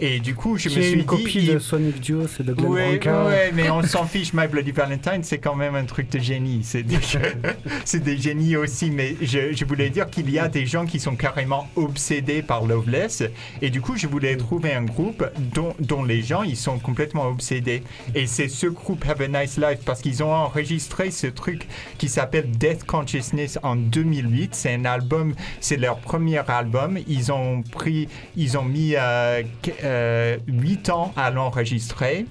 Et 0.01 0.20
du 0.20 0.34
coup, 0.34 0.57
je 0.59 0.68
me 0.68 0.74
suis 0.74 0.92
une 0.92 1.05
copie 1.05 1.40
dit... 1.40 1.47
de 1.49 1.53
il- 1.55 1.61
Sonic 1.61 2.07
Youth 2.07 2.30
et 2.40 2.42
de 2.42 2.53
Glenn 2.53 2.70
Ouais, 2.70 2.99
ouais, 3.07 3.53
mais 3.55 3.70
on 3.70 3.82
s'en 3.84 4.05
fiche. 4.05 4.32
My 4.32 4.47
Bloody 4.47 4.72
Valentine, 4.72 5.22
c'est 5.22 5.38
quand 5.38 5.55
même 5.55 5.74
un 5.74 5.84
truc 5.84 6.11
de 6.11 6.18
génie. 6.18 6.61
C'est 6.62 6.82
des, 6.82 6.99
c'est 7.84 8.03
des 8.03 8.16
génies 8.18 8.57
aussi. 8.57 8.90
Mais 8.90 9.16
je, 9.22 9.53
je 9.55 9.64
voulais 9.64 9.90
dire 9.90 10.09
qu'il 10.11 10.30
y 10.30 10.38
a 10.38 10.49
des 10.49 10.66
gens 10.66 10.86
qui 10.86 11.01
sont 11.01 11.16
carrément 11.16 11.68
obsédés 11.76 12.42
par 12.42 12.64
Loveless. 12.66 13.22
Et 13.62 13.70
du 13.70 13.80
coup, 13.80 13.97
je 13.97 14.07
voulais 14.07 14.36
trouver 14.36 14.72
un 14.74 14.82
groupe 14.84 15.24
dont, 15.55 15.74
dont 15.80 16.05
les 16.05 16.22
gens, 16.22 16.42
ils 16.42 16.57
sont 16.57 16.78
complètement 16.78 17.26
obsédés. 17.28 17.82
Et 18.14 18.26
c'est 18.26 18.49
ce 18.49 18.66
groupe 18.66 19.05
Have 19.09 19.22
a 19.22 19.28
Nice 19.28 19.57
Life 19.59 19.78
parce 19.84 20.01
qu'ils 20.03 20.22
ont 20.22 20.32
enregistré 20.32 21.11
ce 21.11 21.26
truc 21.26 21.66
qui 21.99 22.09
s'appelle 22.09 22.51
Death 22.51 22.84
Consciousness 22.84 23.59
en 23.62 23.76
2008. 23.76 24.55
C'est 24.55 24.74
un 24.74 24.84
album, 24.84 25.34
c'est 25.61 25.76
leur 25.76 25.99
premier 25.99 26.38
album. 26.49 26.99
Ils 27.09 27.32
ont 27.32 27.62
pris, 27.62 28.09
ils 28.36 28.59
ont 28.59 28.64
mis 28.64 28.94
euh, 28.97 29.42
euh, 29.87 30.37
8 30.47 30.91
ans 30.91 31.12
à 31.16 31.30
l'enregistrer. 31.30 32.26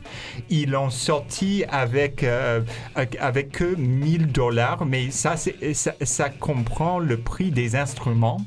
Ils 0.50 0.72
l'ont 0.72 0.90
sorti 0.90 1.64
avec, 1.70 2.24
euh, 2.24 2.62
avec- 2.96 3.52
que 3.52 3.76
1000 3.76 4.28
dollars, 4.32 4.86
mais 4.86 5.12
ça, 5.12 5.36
ça, 5.38 5.94
ça 6.02 6.30
comprend 6.30 7.00
le 7.00 7.18
prix 7.18 7.52
des 7.52 7.76
instruments. 7.76 8.42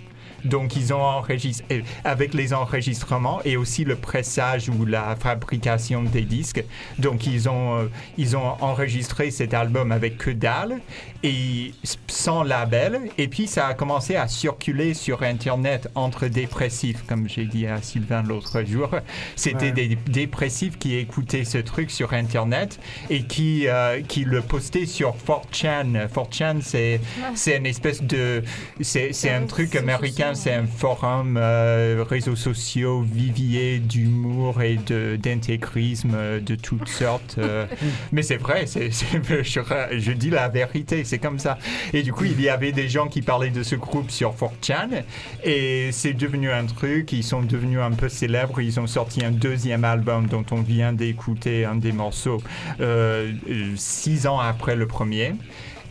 Donc, 0.44 0.76
ils 0.76 0.92
ont 0.92 1.02
enregistré 1.02 1.84
avec 2.04 2.34
les 2.34 2.52
enregistrements 2.52 3.40
et 3.44 3.56
aussi 3.56 3.84
le 3.84 3.96
pressage 3.96 4.68
ou 4.68 4.84
la 4.84 5.16
fabrication 5.16 6.02
des 6.02 6.22
disques. 6.22 6.64
Donc, 6.98 7.26
ils 7.26 7.48
ont, 7.48 7.78
euh, 7.78 7.86
ils 8.16 8.36
ont 8.36 8.54
enregistré 8.60 9.30
cet 9.30 9.54
album 9.54 9.92
avec 9.92 10.18
que 10.18 10.30
dalle 10.30 10.78
et 11.22 11.72
sans 12.06 12.42
label. 12.42 13.00
Et 13.18 13.28
puis, 13.28 13.46
ça 13.46 13.66
a 13.66 13.74
commencé 13.74 14.16
à 14.16 14.28
circuler 14.28 14.94
sur 14.94 15.22
Internet 15.22 15.88
entre 15.94 16.26
dépressifs, 16.28 17.04
comme 17.06 17.28
j'ai 17.28 17.44
dit 17.46 17.66
à 17.66 17.82
Sylvain 17.82 18.22
l'autre 18.22 18.62
jour. 18.64 18.90
C'était 19.36 19.66
Ouais. 19.66 19.72
des 19.72 19.98
dépressifs 20.06 20.78
qui 20.78 20.96
écoutaient 20.96 21.44
ce 21.44 21.58
truc 21.58 21.90
sur 21.90 22.12
Internet 22.12 22.78
et 23.10 23.24
qui, 23.24 23.66
euh, 23.66 24.00
qui 24.02 24.24
le 24.24 24.40
postaient 24.42 24.86
sur 24.86 25.14
4chan. 25.26 26.08
4chan, 26.08 26.60
c'est 26.62 27.00
c'est 27.34 27.56
une 27.56 27.66
espèce 27.66 28.02
de... 28.02 28.42
C'est 28.80 29.12
c'est 29.12 29.30
un 29.30 29.46
truc 29.46 29.74
américain, 29.76 30.27
c'est 30.34 30.54
un 30.54 30.66
forum, 30.66 31.36
euh, 31.36 32.04
réseaux 32.08 32.36
sociaux, 32.36 33.02
vivier 33.02 33.78
d'humour 33.78 34.62
et 34.62 34.78
d'intégrisme 35.16 36.12
euh, 36.14 36.40
de 36.40 36.54
toutes 36.54 36.88
sortes. 36.88 37.36
euh. 37.38 37.66
mais 38.12 38.22
c'est 38.22 38.36
vrai, 38.36 38.66
c'est 38.66 38.90
je, 38.90 39.98
je 39.98 40.12
dis 40.12 40.30
la 40.30 40.48
vérité, 40.48 41.04
c'est 41.04 41.18
comme 41.18 41.38
ça. 41.38 41.58
Et 41.92 42.02
du 42.02 42.12
coup, 42.12 42.24
il 42.24 42.40
y 42.40 42.48
avait 42.48 42.72
des 42.72 42.88
gens 42.88 43.08
qui 43.08 43.22
parlaient 43.22 43.50
de 43.50 43.62
ce 43.62 43.74
groupe 43.76 44.10
sur 44.10 44.34
4chan 44.34 45.02
et 45.44 45.90
c'est 45.92 46.14
devenu 46.14 46.50
un 46.50 46.66
truc, 46.66 47.12
ils 47.12 47.24
sont 47.24 47.42
devenus 47.42 47.80
un 47.80 47.92
peu 47.92 48.08
célèbres, 48.08 48.60
ils 48.60 48.78
ont 48.80 48.86
sorti 48.86 49.24
un 49.24 49.30
deuxième 49.30 49.84
album 49.84 50.26
dont 50.26 50.44
on 50.50 50.62
vient 50.62 50.92
d'écouter 50.92 51.64
un 51.64 51.76
des 51.76 51.92
morceaux 51.92 52.42
euh, 52.80 53.32
six 53.76 54.26
ans 54.26 54.38
après 54.38 54.76
le 54.76 54.86
premier. 54.86 55.34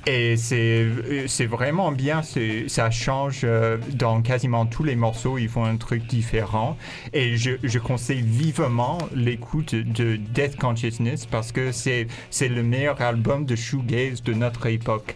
Et 0.10 0.38
c'est 0.38 1.46
vraiment 1.48 1.92
bien, 1.92 2.22
ça 2.68 2.90
change 2.92 3.42
euh, 3.44 3.78
dans 3.94 4.22
quasiment 4.22 4.66
tous 4.66 4.86
les 4.86 4.96
morceaux, 4.96 5.38
ils 5.38 5.50
font 5.50 5.66
un 5.66 5.76
truc 5.76 6.08
différent. 6.08 6.78
Et 7.12 7.36
je, 7.36 7.52
je 7.62 7.78
conseille 7.78 8.22
vivement 8.22 9.00
l'écoute 9.14 9.76
de 9.76 10.16
Death 10.16 10.58
Consciousness 10.58 11.26
parce 11.26 11.52
que 11.52 11.74
c'est 11.74 12.08
c'est 12.30 12.48
le 12.48 12.64
meilleur 12.64 13.02
album 13.02 13.46
de 13.46 13.58
shoegaze 13.58 14.24
de 14.24 14.34
notre 14.34 14.68
époque. 14.68 15.14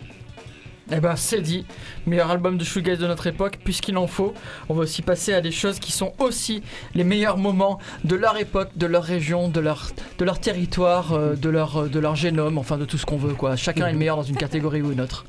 Eh 0.93 0.99
ben 0.99 1.15
c'est 1.15 1.41
dit, 1.41 1.65
meilleur 2.05 2.29
album 2.31 2.57
de 2.57 2.63
shoegaze 2.65 2.99
de 2.99 3.07
notre 3.07 3.27
époque, 3.27 3.59
puisqu'il 3.63 3.97
en 3.97 4.07
faut. 4.07 4.33
On 4.67 4.73
va 4.73 4.81
aussi 4.83 5.01
passer 5.01 5.33
à 5.33 5.39
des 5.41 5.51
choses 5.51 5.79
qui 5.79 5.91
sont 5.91 6.13
aussi 6.19 6.61
les 6.95 7.03
meilleurs 7.05 7.37
moments 7.37 7.79
de 8.03 8.15
leur 8.15 8.37
époque, 8.37 8.69
de 8.75 8.85
leur 8.87 9.03
région, 9.03 9.47
de 9.47 9.59
leur, 9.61 9.89
de 10.17 10.25
leur 10.25 10.39
territoire, 10.39 11.13
euh, 11.13 11.35
de, 11.35 11.49
leur, 11.49 11.89
de 11.89 11.99
leur 11.99 12.15
génome, 12.15 12.57
enfin 12.57 12.77
de 12.77 12.85
tout 12.85 12.97
ce 12.97 13.05
qu'on 13.05 13.17
veut 13.17 13.33
quoi. 13.33 13.55
Chacun 13.55 13.87
est 13.87 13.93
le 13.93 13.97
meilleur 13.97 14.17
dans 14.17 14.23
une 14.23 14.35
catégorie 14.37 14.81
ou 14.81 14.91
une 14.91 15.01
autre. 15.01 15.25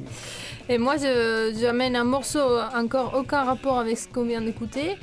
Et 0.68 0.78
moi, 0.78 0.94
j'amène 0.96 1.96
un 1.96 2.04
morceau 2.04 2.40
encore 2.74 3.14
aucun 3.16 3.44
rapport 3.44 3.78
avec 3.78 3.98
ce 3.98 4.08
qu'on 4.08 4.24
vient 4.24 4.40
d'écouter. 4.40 4.96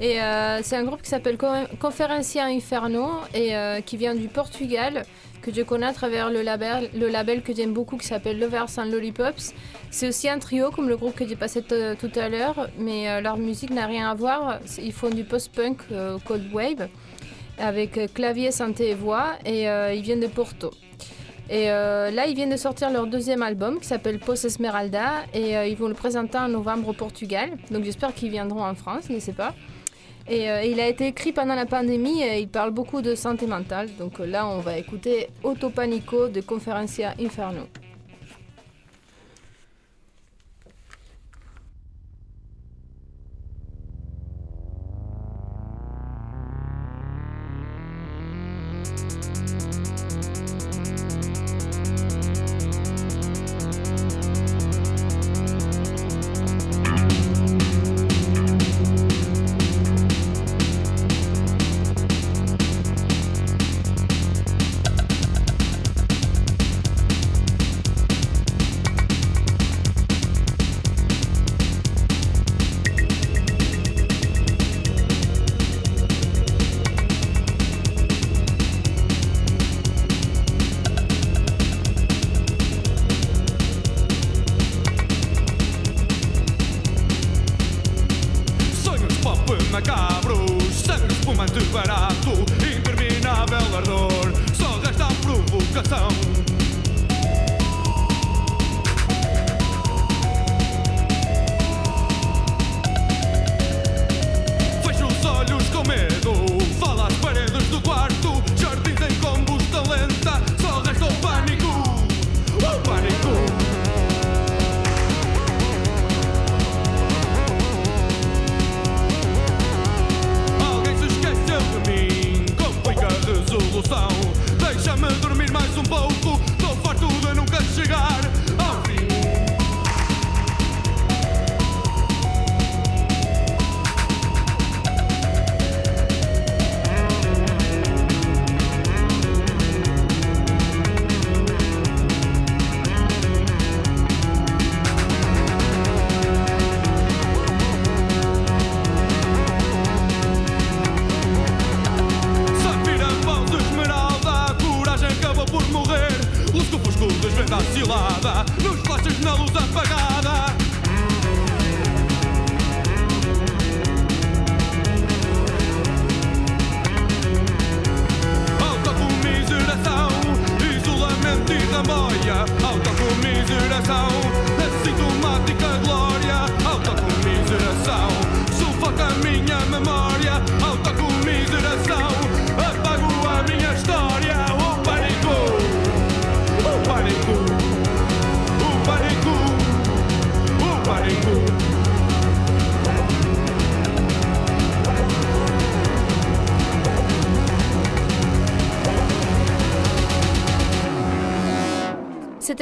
Et 0.00 0.20
euh, 0.20 0.60
c'est 0.62 0.76
un 0.76 0.84
groupe 0.84 1.02
qui 1.02 1.10
s'appelle 1.10 1.36
Co- 1.36 1.46
Conferencia 1.78 2.46
Inferno 2.46 3.08
et 3.34 3.54
euh, 3.54 3.80
qui 3.82 3.96
vient 3.98 4.14
du 4.14 4.26
Portugal, 4.28 5.04
que 5.42 5.52
je 5.52 5.62
connais 5.62 5.86
à 5.86 5.92
travers 5.92 6.30
le 6.30 6.40
label, 6.42 7.42
que 7.42 7.54
j'aime 7.54 7.72
beaucoup 7.72 7.96
qui 7.96 8.06
s'appelle 8.06 8.38
Lovers 8.38 8.78
and 8.78 8.84
Lollipops. 8.86 9.52
C'est 9.90 10.08
aussi 10.08 10.28
un 10.28 10.38
trio 10.38 10.70
comme 10.70 10.88
le 10.88 10.96
groupe 10.96 11.14
que 11.14 11.26
j'ai 11.28 11.36
passé 11.36 11.62
t- 11.62 11.94
tout 11.98 12.10
à 12.16 12.28
l'heure, 12.28 12.68
mais 12.78 13.10
euh, 13.10 13.20
leur 13.20 13.36
musique 13.36 13.70
n'a 13.70 13.86
rien 13.86 14.10
à 14.10 14.14
voir. 14.14 14.60
Ils 14.80 14.92
font 14.92 15.10
du 15.10 15.24
post-punk 15.24 15.78
euh, 15.90 16.18
cold 16.24 16.44
wave 16.52 16.88
avec 17.58 17.98
euh, 17.98 18.06
clavier, 18.06 18.50
synthé 18.52 18.90
et 18.90 18.94
voix 18.94 19.32
et 19.44 19.68
euh, 19.68 19.92
ils 19.92 20.02
viennent 20.02 20.20
de 20.20 20.26
Porto. 20.28 20.70
Et 21.50 21.70
euh, 21.70 22.10
là, 22.10 22.26
ils 22.26 22.34
viennent 22.34 22.50
de 22.52 22.56
sortir 22.56 22.90
leur 22.90 23.06
deuxième 23.06 23.42
album 23.42 23.78
qui 23.80 23.86
s'appelle 23.86 24.18
Post 24.20 24.44
Esmeralda 24.46 25.24
et 25.34 25.56
euh, 25.56 25.66
ils 25.66 25.76
vont 25.76 25.88
le 25.88 25.94
présenter 25.94 26.38
en 26.38 26.48
novembre 26.48 26.88
au 26.88 26.92
Portugal. 26.94 27.50
Donc 27.70 27.84
j'espère 27.84 28.14
qu'ils 28.14 28.30
viendront 28.30 28.64
en 28.64 28.74
France, 28.74 29.04
je 29.08 29.12
ne 29.14 29.20
sais 29.20 29.32
pas. 29.32 29.52
Et 30.28 30.50
euh, 30.50 30.62
il 30.62 30.80
a 30.80 30.88
été 30.88 31.06
écrit 31.08 31.32
pendant 31.32 31.54
la 31.54 31.66
pandémie 31.66 32.22
et 32.22 32.40
il 32.40 32.48
parle 32.48 32.70
beaucoup 32.70 33.02
de 33.02 33.14
santé 33.14 33.46
mentale. 33.46 33.88
Donc 33.98 34.20
euh, 34.20 34.26
là, 34.26 34.46
on 34.46 34.60
va 34.60 34.78
écouter 34.78 35.28
Auto 35.42 35.70
Panico 35.70 36.28
de 36.28 36.40
Conferencia 36.40 37.14
Inferno. 37.20 37.62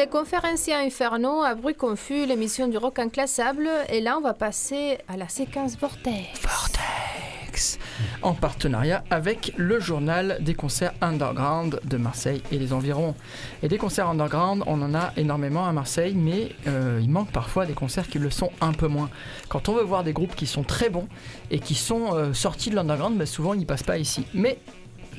C'était 0.01 0.13
Conférencier 0.13 0.73
Inferno 0.73 1.43
à 1.43 1.55
bruit 1.55 1.75
confus, 1.75 2.25
l'émission 2.25 2.69
du 2.69 2.79
rock 2.79 2.99
inclassable. 2.99 3.69
Et 3.91 4.01
là, 4.01 4.17
on 4.17 4.23
va 4.23 4.33
passer 4.33 4.97
à 5.09 5.19
la 5.19 5.29
séquence 5.29 5.77
Vortex. 5.79 6.41
Vortex 6.41 7.79
En 8.23 8.33
partenariat 8.33 9.05
avec 9.11 9.53
le 9.59 9.79
journal 9.79 10.39
des 10.41 10.55
concerts 10.55 10.95
underground 11.03 11.81
de 11.85 11.99
Marseille 11.99 12.41
et 12.51 12.59
les 12.59 12.73
environs. 12.73 13.15
Et 13.63 13.69
des 13.69 13.77
concerts 13.77 14.09
underground, 14.09 14.63
on 14.67 14.81
en 14.81 14.95
a 14.95 15.13
énormément 15.19 15.67
à 15.67 15.73
Marseille, 15.73 16.15
mais 16.17 16.53
euh, 16.67 16.99
il 17.03 17.11
manque 17.11 17.31
parfois 17.31 17.67
des 17.67 17.75
concerts 17.75 18.09
qui 18.09 18.19
le 18.19 18.31
sont 18.31 18.53
un 18.63 18.73
peu 18.73 18.87
moins. 18.87 19.11
Quand 19.51 19.69
on 19.69 19.75
veut 19.75 19.85
voir 19.85 20.03
des 20.03 20.15
groupes 20.15 20.35
qui 20.35 20.47
sont 20.47 20.63
très 20.63 20.89
bons 20.89 21.09
et 21.51 21.59
qui 21.59 21.75
sont 21.75 22.15
euh, 22.15 22.33
sortis 22.33 22.71
de 22.71 22.75
l'underground, 22.75 23.19
ben, 23.19 23.27
souvent 23.27 23.53
ils 23.53 23.67
passent 23.67 23.83
pas 23.83 23.99
ici. 23.99 24.25
Mais 24.33 24.61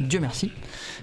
Dieu 0.08 0.20
merci, 0.20 0.52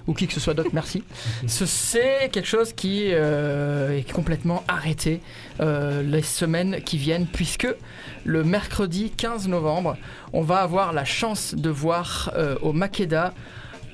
ou 0.06 0.14
qui 0.14 0.26
que 0.26 0.32
ce 0.32 0.40
soit 0.40 0.54
d'autre, 0.54 0.70
merci. 0.72 1.02
Ce- 1.46 1.66
C'est 1.66 2.30
quelque 2.32 2.46
chose 2.48 2.72
qui 2.72 3.08
euh, 3.12 3.96
est 3.98 4.10
complètement 4.10 4.64
arrêté 4.68 5.20
euh, 5.60 6.02
les 6.02 6.22
semaines 6.22 6.80
qui 6.82 6.98
viennent, 6.98 7.26
puisque 7.26 7.68
le 8.24 8.44
mercredi 8.44 9.10
15 9.16 9.48
novembre, 9.48 9.96
on 10.32 10.42
va 10.42 10.56
avoir 10.58 10.92
la 10.92 11.04
chance 11.04 11.54
de 11.54 11.70
voir 11.70 12.30
euh, 12.36 12.56
au 12.62 12.72
Makeda 12.72 13.32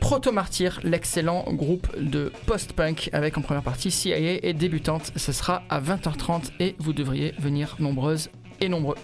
Proto 0.01 0.33
Martyr, 0.33 0.81
l'excellent 0.83 1.45
groupe 1.49 1.89
de 1.99 2.31
post-punk 2.47 3.09
avec 3.15 3.39
en 3.39 3.41
première 3.41 3.63
partie 3.63 3.91
CIA 3.91 4.39
et 4.43 4.53
débutante. 4.53 5.13
Ce 5.17 5.33
sera 5.33 5.63
à 5.71 5.81
20h30 5.81 6.51
et 6.61 6.75
vous 6.79 6.93
devriez 6.93 7.33
venir 7.39 7.77
nombreuses 7.79 8.29
et 8.61 8.69
nombreux. 8.69 8.97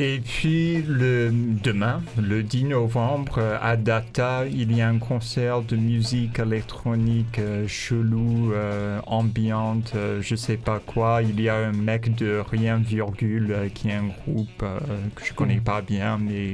Et 0.00 0.20
puis 0.20 0.80
le 0.82 1.32
demain, 1.32 2.02
le 2.22 2.44
10 2.44 2.66
novembre, 2.66 3.40
à 3.60 3.76
Data, 3.76 4.44
il 4.46 4.72
y 4.76 4.80
a 4.80 4.88
un 4.88 4.98
concert 4.98 5.62
de 5.62 5.74
musique 5.74 6.38
électronique 6.38 7.40
euh, 7.40 7.66
chelou, 7.66 8.52
euh, 8.52 9.00
ambiante, 9.08 9.94
euh, 9.96 10.22
je 10.22 10.36
sais 10.36 10.56
pas 10.56 10.78
quoi. 10.78 11.22
Il 11.24 11.40
y 11.40 11.48
a 11.48 11.56
un 11.56 11.72
mec 11.72 12.14
de 12.14 12.40
rien 12.48 12.76
virgule 12.76 13.50
euh, 13.50 13.68
qui 13.68 13.88
est 13.88 13.94
un 13.94 14.06
groupe 14.06 14.62
euh, 14.62 14.78
que 15.16 15.24
je 15.24 15.32
connais 15.32 15.60
pas 15.60 15.82
bien, 15.82 16.16
mais 16.16 16.52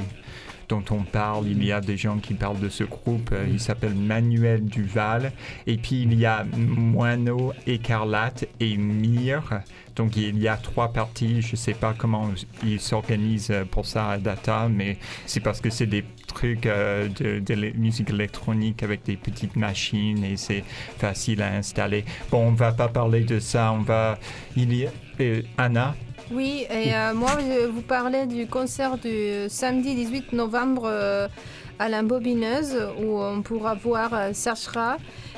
dont 0.71 0.85
on 0.91 1.03
parle. 1.03 1.47
Il 1.47 1.63
y 1.63 1.71
a 1.71 1.83
des 1.83 1.99
gens 1.99 2.17
qui 2.17 2.33
parlent 2.33 2.61
de 2.61 2.71
ce 2.71 2.85
groupe. 2.85 3.35
il 3.47 3.61
s'appelle 3.61 3.95
Manuel 3.95 4.65
Duval. 4.65 5.33
Et 5.67 5.77
puis 5.77 6.01
il 6.01 6.19
y 6.19 6.25
a 6.25 6.47
Moineau, 6.57 7.53
Écarlate 7.67 8.47
et 8.59 8.79
Mire. 8.79 9.61
Donc 9.97 10.17
il 10.17 10.39
y 10.41 10.49
a 10.49 10.57
trois 10.57 10.89
parties. 10.89 11.43
Je 11.43 11.57
sais 11.57 11.75
pas 11.75 11.95
comment 11.97 12.31
ils 12.65 12.81
s'organisent 12.81 13.51
euh, 13.51 13.65
pour 13.65 13.87
ça 13.87 14.11
à 14.11 14.19
Data, 14.19 14.69
mais 14.71 14.99
c'est 15.27 15.41
parce 15.41 15.61
que 15.61 15.71
c'est 15.71 15.87
des 15.87 16.05
trucs 16.27 16.67
euh, 16.67 17.09
de, 17.09 17.55
musique 17.77 18.11
électronique 18.11 18.83
avec 18.83 19.05
des 19.05 19.17
petites 19.17 19.57
machines 19.57 20.25
et 20.25 20.37
c'est 20.37 20.65
facile 20.99 21.43
à 21.43 21.53
installer. 21.53 22.05
Bon, 22.31 22.49
on 22.49 22.53
va 22.53 22.73
pas 22.73 22.89
parler 22.89 23.25
de 23.25 23.39
ça. 23.39 23.73
On 23.73 23.83
va. 23.83 24.19
Il 24.57 24.75
y 24.75 24.87
a 24.87 24.91
euh, 25.21 25.43
Anna? 25.59 25.95
Oui, 26.33 26.65
et 26.71 26.93
moi, 27.15 27.33
je 27.39 27.67
vous 27.67 27.83
parlais 27.83 28.27
du 28.27 28.47
concert 28.47 28.97
du 28.97 29.47
samedi 29.49 29.95
18 29.95 30.33
novembre 30.33 30.89
à 31.79 31.89
la 31.89 32.03
Bobineuse, 32.03 32.77
où 32.99 33.21
on 33.21 33.43
pourra 33.43 33.75
voir 33.75 34.15
euh, 34.15 34.31
Serge 34.33 34.67
Ra, 34.69 34.97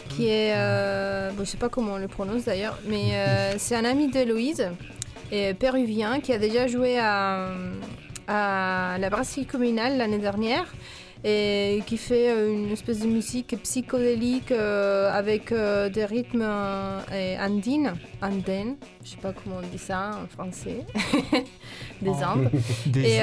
qui 0.09 0.29
est, 0.29 0.53
euh, 0.57 1.31
bon, 1.33 1.45
je 1.45 1.51
sais 1.51 1.57
pas 1.57 1.69
comment 1.69 1.95
on 1.95 1.99
le 1.99 2.09
prononce 2.09 2.45
d'ailleurs, 2.45 2.79
mais 2.87 3.13
euh, 3.13 3.55
c'est 3.59 3.77
un 3.77 3.85
ami 3.85 4.09
d'Héloïse, 4.09 4.69
et 5.33 5.55
péruvien, 5.55 6.21
qui 6.21 6.33
a 6.33 6.39
déjà 6.39 6.67
joué 6.67 6.99
à, 6.99 7.51
à 8.29 8.97
la 8.99 9.11
brasserie 9.11 9.47
communale 9.47 9.97
l'année 9.97 10.19
dernière 10.19 10.67
et 11.29 11.83
qui 11.87 11.97
fait 11.97 12.31
euh, 12.31 12.53
une 12.53 12.71
espèce 12.71 13.01
de 13.01 13.09
musique 13.09 13.57
psychodélique 13.65 14.53
euh, 14.53 15.11
avec 15.13 15.51
euh, 15.51 15.89
des 15.89 16.05
rythmes 16.05 16.45
euh, 16.47 17.01
andines, 17.45 17.95
andines, 18.23 18.77
je 19.05 19.11
sais 19.11 19.17
pas 19.21 19.33
comment 19.33 19.57
on 19.61 19.67
dit 19.67 19.79
ça 19.79 20.13
en 20.23 20.29
français, 20.29 20.85
des 22.01 22.11
Andes. 22.11 22.49
Des- 22.87 23.21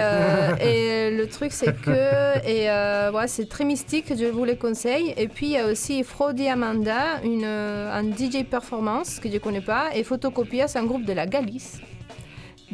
Et, 0.62 0.68
et 0.68 1.12
le 1.12 1.28
truc 1.28 1.52
c'est 1.54 1.74
que 1.80 2.46
et 2.46 2.68
ouais, 3.16 3.28
c'est 3.28 3.48
très 3.48 3.64
mystique, 3.64 4.08
je 4.18 4.26
vous 4.26 4.44
le 4.44 4.56
conseille. 4.56 5.14
Et 5.16 5.28
puis 5.30 5.46
il 5.48 5.52
y 5.54 5.58
a 5.58 5.68
aussi 5.68 6.04
Frodi 6.04 6.48
Amanda, 6.50 7.22
une, 7.24 7.46
un 7.46 8.04
DJ 8.04 8.44
performance 8.44 9.20
que 9.20 9.32
je 9.32 9.38
connais 9.38 9.62
pas, 9.62 9.96
et 9.96 10.04
Photocopias, 10.04 10.74
un 10.76 10.84
groupe 10.86 11.06
de 11.06 11.14
la 11.14 11.26
Galice. 11.26 11.80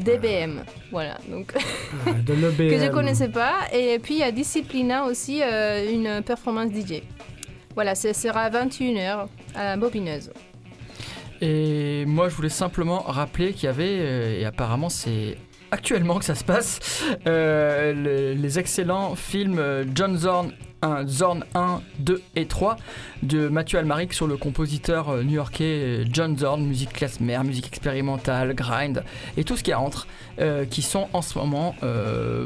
DBM, 0.03 0.63
voilà, 0.91 1.17
donc 1.29 1.53
Euh, 2.07 2.11
de 2.25 2.33
l'EBM. 2.33 2.69
que 2.69 2.79
je 2.85 2.89
connaissais 2.89 3.29
pas. 3.29 3.53
Et 3.73 3.99
puis 3.99 4.15
il 4.15 4.19
y 4.19 4.23
a 4.23 4.31
Disciplina 4.31 5.05
aussi, 5.05 5.41
euh, 5.43 5.91
une 5.91 6.21
performance 6.23 6.71
DJ. 6.71 7.01
Voilà, 7.75 7.95
ce 7.95 8.13
sera 8.13 8.41
à 8.43 8.49
21h 8.49 9.27
à 9.55 9.63
la 9.63 9.77
Bobineuse. 9.77 10.31
Et 11.41 12.03
moi, 12.05 12.27
je 12.29 12.35
voulais 12.35 12.49
simplement 12.49 12.99
rappeler 12.99 13.53
qu'il 13.53 13.65
y 13.65 13.67
avait, 13.69 13.97
euh, 13.99 14.39
et 14.41 14.45
apparemment 14.45 14.89
c'est 14.89 15.37
actuellement 15.71 16.17
que 16.19 16.25
ça 16.25 16.35
se 16.35 16.43
passe, 16.43 16.79
euh, 17.27 17.93
le- 17.93 18.33
les 18.33 18.59
excellents 18.59 19.15
films 19.15 19.61
John 19.95 20.17
Zorn 20.17 20.51
1, 20.81 21.07
Zorn 21.07 21.45
1, 21.55 21.81
2 21.99 22.21
et 22.35 22.45
3 22.45 22.77
de 23.23 23.47
Mathieu 23.47 23.79
Almaric 23.79 24.13
sur 24.13 24.27
le 24.27 24.37
compositeur 24.37 25.09
euh, 25.09 25.23
new-yorkais 25.23 25.63
euh, 25.63 26.05
John 26.11 26.37
Zorn, 26.37 26.63
musique 26.63 26.93
classe 26.93 27.19
mère, 27.19 27.43
musique 27.43 27.67
expérimentale, 27.67 28.53
grind 28.53 29.03
et 29.37 29.43
tout 29.43 29.57
ce 29.57 29.63
qui 29.63 29.73
entre, 29.73 30.07
euh, 30.39 30.65
qui 30.65 30.81
sont 30.81 31.07
en 31.13 31.21
ce 31.21 31.37
moment 31.37 31.75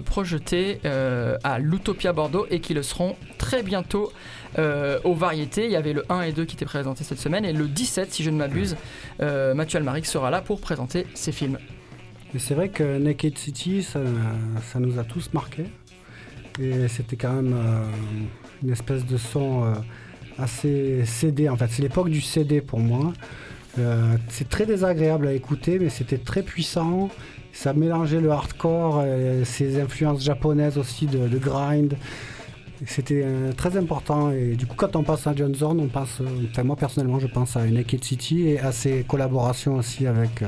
projetés 0.05 0.79
à 0.83 1.59
l'Utopia 1.59 2.13
Bordeaux 2.13 2.45
et 2.49 2.59
qui 2.59 2.73
le 2.73 2.83
seront 2.83 3.15
très 3.37 3.63
bientôt 3.63 4.11
aux 4.57 5.13
variétés. 5.13 5.65
Il 5.65 5.71
y 5.71 5.75
avait 5.75 5.93
le 5.93 6.05
1 6.09 6.21
et 6.23 6.31
2 6.31 6.45
qui 6.45 6.55
étaient 6.55 6.65
présentés 6.65 7.03
cette 7.03 7.19
semaine 7.19 7.45
et 7.45 7.53
le 7.53 7.67
17, 7.67 8.11
si 8.11 8.23
je 8.23 8.29
ne 8.29 8.37
m'abuse, 8.37 8.75
Mathieu 9.19 9.77
Almaric 9.77 10.05
sera 10.05 10.29
là 10.29 10.41
pour 10.41 10.59
présenter 10.61 11.07
ses 11.13 11.31
films. 11.31 11.57
C'est 12.37 12.55
vrai 12.55 12.69
que 12.69 12.97
Naked 12.97 13.37
City, 13.37 13.83
ça, 13.83 13.99
ça 14.71 14.79
nous 14.79 14.99
a 14.99 15.03
tous 15.03 15.31
marqués. 15.33 15.65
Et 16.59 16.87
c'était 16.87 17.15
quand 17.15 17.33
même 17.33 17.53
euh, 17.55 17.83
une 18.63 18.71
espèce 18.71 19.05
de 19.05 19.17
son 19.17 19.63
euh, 19.63 19.73
assez 20.37 21.03
CD 21.05 21.49
en 21.49 21.57
fait. 21.57 21.67
C'est 21.69 21.81
l'époque 21.81 22.09
du 22.09 22.21
CD 22.21 22.61
pour 22.61 22.79
moi. 22.79 23.13
Euh, 23.79 24.17
c'est 24.29 24.49
très 24.49 24.65
désagréable 24.65 25.27
à 25.27 25.33
écouter, 25.33 25.79
mais 25.79 25.89
c'était 25.89 26.19
très 26.19 26.43
puissant. 26.43 27.09
Ça 27.53 27.73
mélangeait 27.73 28.21
le 28.21 28.31
hardcore, 28.31 29.03
et 29.03 29.45
ses 29.45 29.79
influences 29.79 30.23
japonaises 30.23 30.77
aussi 30.77 31.05
de, 31.05 31.37
grind. 31.37 31.95
C'était 32.85 33.23
très 33.55 33.77
important 33.77 34.31
et 34.31 34.55
du 34.55 34.65
coup 34.65 34.75
quand 34.75 34.95
on 34.95 35.03
pense 35.03 35.25
à 35.27 35.33
John 35.35 35.53
Zorn, 35.55 35.79
on 35.79 36.63
moi 36.63 36.75
personnellement 36.75 37.19
je 37.19 37.27
pense 37.27 37.55
à 37.55 37.63
Naked 37.63 38.03
City 38.03 38.49
et 38.49 38.59
à 38.59 38.71
ses 38.71 39.03
collaborations 39.03 39.75
aussi 39.75 40.05
avec 40.07 40.43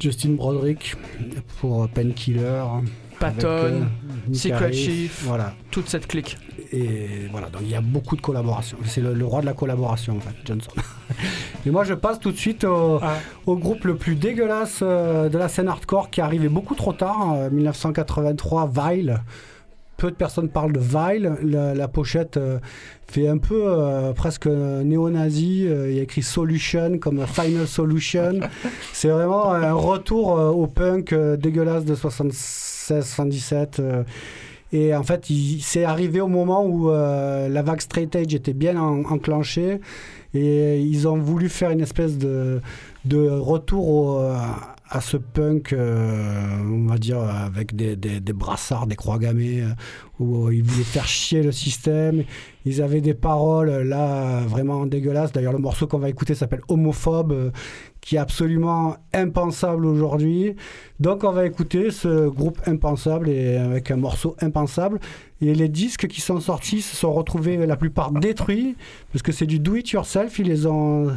Justin 0.00 0.30
Broderick 0.30 0.96
pour 1.60 1.86
Painkiller. 1.90 2.64
Patton, 3.18 3.46
euh, 3.48 3.80
Nick 4.28 4.40
Secret 4.40 4.72
Chief. 4.72 5.22
Voilà. 5.24 5.54
Toute 5.70 5.88
cette 5.88 6.06
clique. 6.06 6.36
Et 6.72 7.28
voilà, 7.30 7.48
donc 7.48 7.62
il 7.62 7.70
y 7.70 7.74
a 7.74 7.80
beaucoup 7.80 8.14
de 8.16 8.20
collaborations. 8.20 8.76
C'est 8.84 9.00
le, 9.00 9.14
le 9.14 9.24
roi 9.24 9.40
de 9.40 9.46
la 9.46 9.54
collaboration 9.54 10.16
en 10.16 10.20
fait, 10.20 10.34
Johnson. 10.44 10.70
Et 11.66 11.70
moi 11.70 11.84
je 11.84 11.94
passe 11.94 12.18
tout 12.20 12.30
de 12.30 12.36
suite 12.36 12.64
au, 12.64 12.98
Ah. 13.02 13.14
au 13.46 13.56
groupe 13.56 13.84
le 13.84 13.96
plus 13.96 14.16
dégueulasse 14.16 14.80
euh, 14.82 15.28
de 15.30 15.38
la 15.38 15.48
scène 15.48 15.68
hardcore 15.68 16.10
qui 16.10 16.20
est 16.20 16.22
arrivé 16.22 16.48
beaucoup 16.48 16.74
trop 16.74 16.92
tard, 16.92 17.20
en 17.20 17.50
1983, 17.50 18.70
Vile. 18.72 19.22
Peu 19.98 20.10
de 20.12 20.16
personnes 20.16 20.48
parlent 20.48 20.72
de 20.72 20.78
Vile. 20.80 21.34
La, 21.42 21.74
la 21.74 21.88
pochette 21.88 22.36
euh, 22.36 22.58
fait 23.08 23.26
un 23.26 23.38
peu 23.38 23.64
euh, 23.66 24.12
presque 24.12 24.46
néo-nazi. 24.46 25.66
Euh, 25.66 25.90
il 25.90 25.96
y 25.96 25.98
a 26.00 26.02
écrit 26.04 26.22
Solution 26.22 26.98
comme 26.98 27.26
Final 27.26 27.66
Solution. 27.66 28.38
C'est 28.92 29.08
vraiment 29.08 29.50
un 29.52 29.72
retour 29.72 30.28
au 30.28 30.66
punk 30.68 31.12
dégueulasse 31.14 31.84
de 31.84 31.96
76-77. 31.96 33.80
euh, 33.80 34.04
et 34.72 34.94
en 34.94 35.02
fait, 35.02 35.26
c'est 35.62 35.84
arrivé 35.84 36.20
au 36.20 36.28
moment 36.28 36.62
où 36.66 36.90
la 36.90 37.62
vague 37.62 37.80
straight 37.80 38.14
edge 38.14 38.34
était 38.34 38.52
bien 38.52 38.78
en- 38.78 39.00
enclenchée. 39.10 39.80
Et 40.38 40.80
ils 40.80 41.08
ont 41.08 41.18
voulu 41.18 41.48
faire 41.48 41.70
une 41.70 41.80
espèce 41.80 42.16
de, 42.16 42.60
retour 43.10 44.20
euh, 44.20 44.36
à 44.88 45.00
ce 45.00 45.16
punk, 45.16 45.72
euh, 45.72 46.60
on 46.62 46.86
va 46.86 46.96
dire, 46.96 47.18
avec 47.18 47.74
des, 47.74 48.20
brassards, 48.32 48.86
des 48.86 48.94
croix 48.94 49.18
gammées, 49.18 49.62
euh, 49.62 49.72
où 50.20 50.50
ils 50.50 50.62
voulaient 50.62 50.84
faire 50.84 51.06
chier 51.06 51.42
le 51.42 51.50
système. 51.50 52.22
Ils 52.64 52.82
avaient 52.82 53.00
des 53.00 53.14
paroles 53.14 53.70
là 53.82 54.42
vraiment 54.46 54.86
dégueulasses. 54.86 55.32
D'ailleurs, 55.32 55.54
le 55.54 55.58
morceau 55.58 55.88
qu'on 55.88 55.98
va 55.98 56.08
écouter 56.08 56.34
s'appelle 56.34 56.62
Homophobe, 56.68 57.52
qui 58.00 58.16
est 58.16 58.18
absolument 58.18 58.96
impensable 59.12 59.86
aujourd'hui. 59.86 60.54
Donc, 61.00 61.24
on 61.24 61.32
va 61.32 61.46
écouter 61.46 61.90
ce 61.90 62.28
groupe 62.28 62.58
impensable 62.66 63.28
et 63.28 63.56
avec 63.56 63.90
un 63.90 63.96
morceau 63.96 64.36
impensable. 64.40 64.98
Et 65.40 65.54
les 65.54 65.68
disques 65.68 66.06
qui 66.08 66.20
sont 66.20 66.40
sortis 66.40 66.82
se 66.82 66.96
sont 66.96 67.12
retrouvés 67.12 67.56
la 67.66 67.76
plupart 67.76 68.10
détruits, 68.12 68.76
parce 69.12 69.22
que 69.22 69.32
c'est 69.32 69.46
du 69.46 69.58
do-it-yourself. 69.58 70.38
Ils 70.38 70.48
les 70.48 70.66
ont 70.66 71.08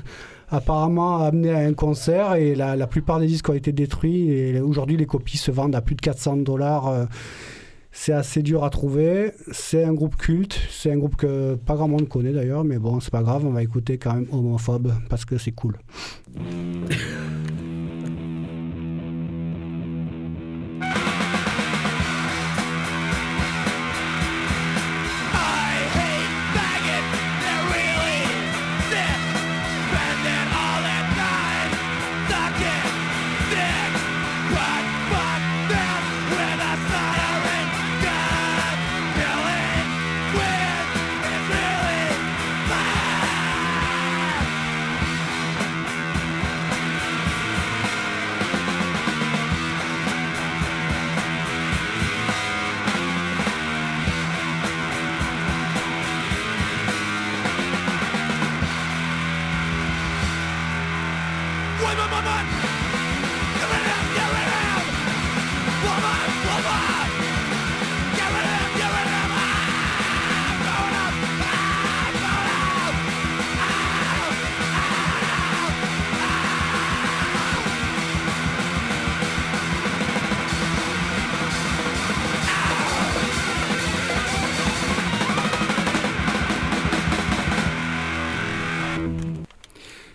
apparemment 0.49 1.19
amenés 1.19 1.51
à 1.51 1.59
un 1.59 1.73
concert 1.73 2.35
et 2.35 2.55
la, 2.55 2.75
la 2.75 2.87
plupart 2.87 3.19
des 3.19 3.27
disques 3.27 3.49
ont 3.49 3.53
été 3.53 3.71
détruits. 3.71 4.29
Et 4.29 4.59
aujourd'hui, 4.59 4.97
les 4.97 5.05
copies 5.05 5.37
se 5.37 5.49
vendent 5.49 5.75
à 5.75 5.81
plus 5.81 5.95
de 5.95 6.01
400 6.01 6.37
dollars. 6.37 7.07
C'est 7.91 8.13
assez 8.13 8.41
dur 8.41 8.63
à 8.63 8.69
trouver. 8.69 9.33
C'est 9.51 9.83
un 9.83 9.93
groupe 9.93 10.15
culte. 10.15 10.59
C'est 10.69 10.91
un 10.91 10.97
groupe 10.97 11.15
que 11.15 11.55
pas 11.55 11.75
grand 11.75 11.87
monde 11.87 12.07
connaît 12.07 12.31
d'ailleurs, 12.33 12.63
mais 12.63 12.79
bon, 12.79 12.99
c'est 12.99 13.11
pas 13.11 13.21
grave. 13.21 13.45
On 13.45 13.51
va 13.51 13.63
écouter 13.63 13.97
quand 13.97 14.13
même 14.13 14.27
Homophobe 14.31 14.93
parce 15.09 15.25
que 15.25 15.37
c'est 15.37 15.51
cool. 15.51 15.77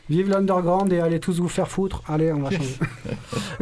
Vive 0.08 0.30
l'underground 0.30 0.92
et 0.92 1.00
allez 1.00 1.18
tous 1.20 1.40
vous 1.40 1.48
faire 1.48 1.68
foutre. 1.68 2.02
Allez, 2.06 2.32
on 2.32 2.40
va 2.40 2.50
changer. 2.56 2.76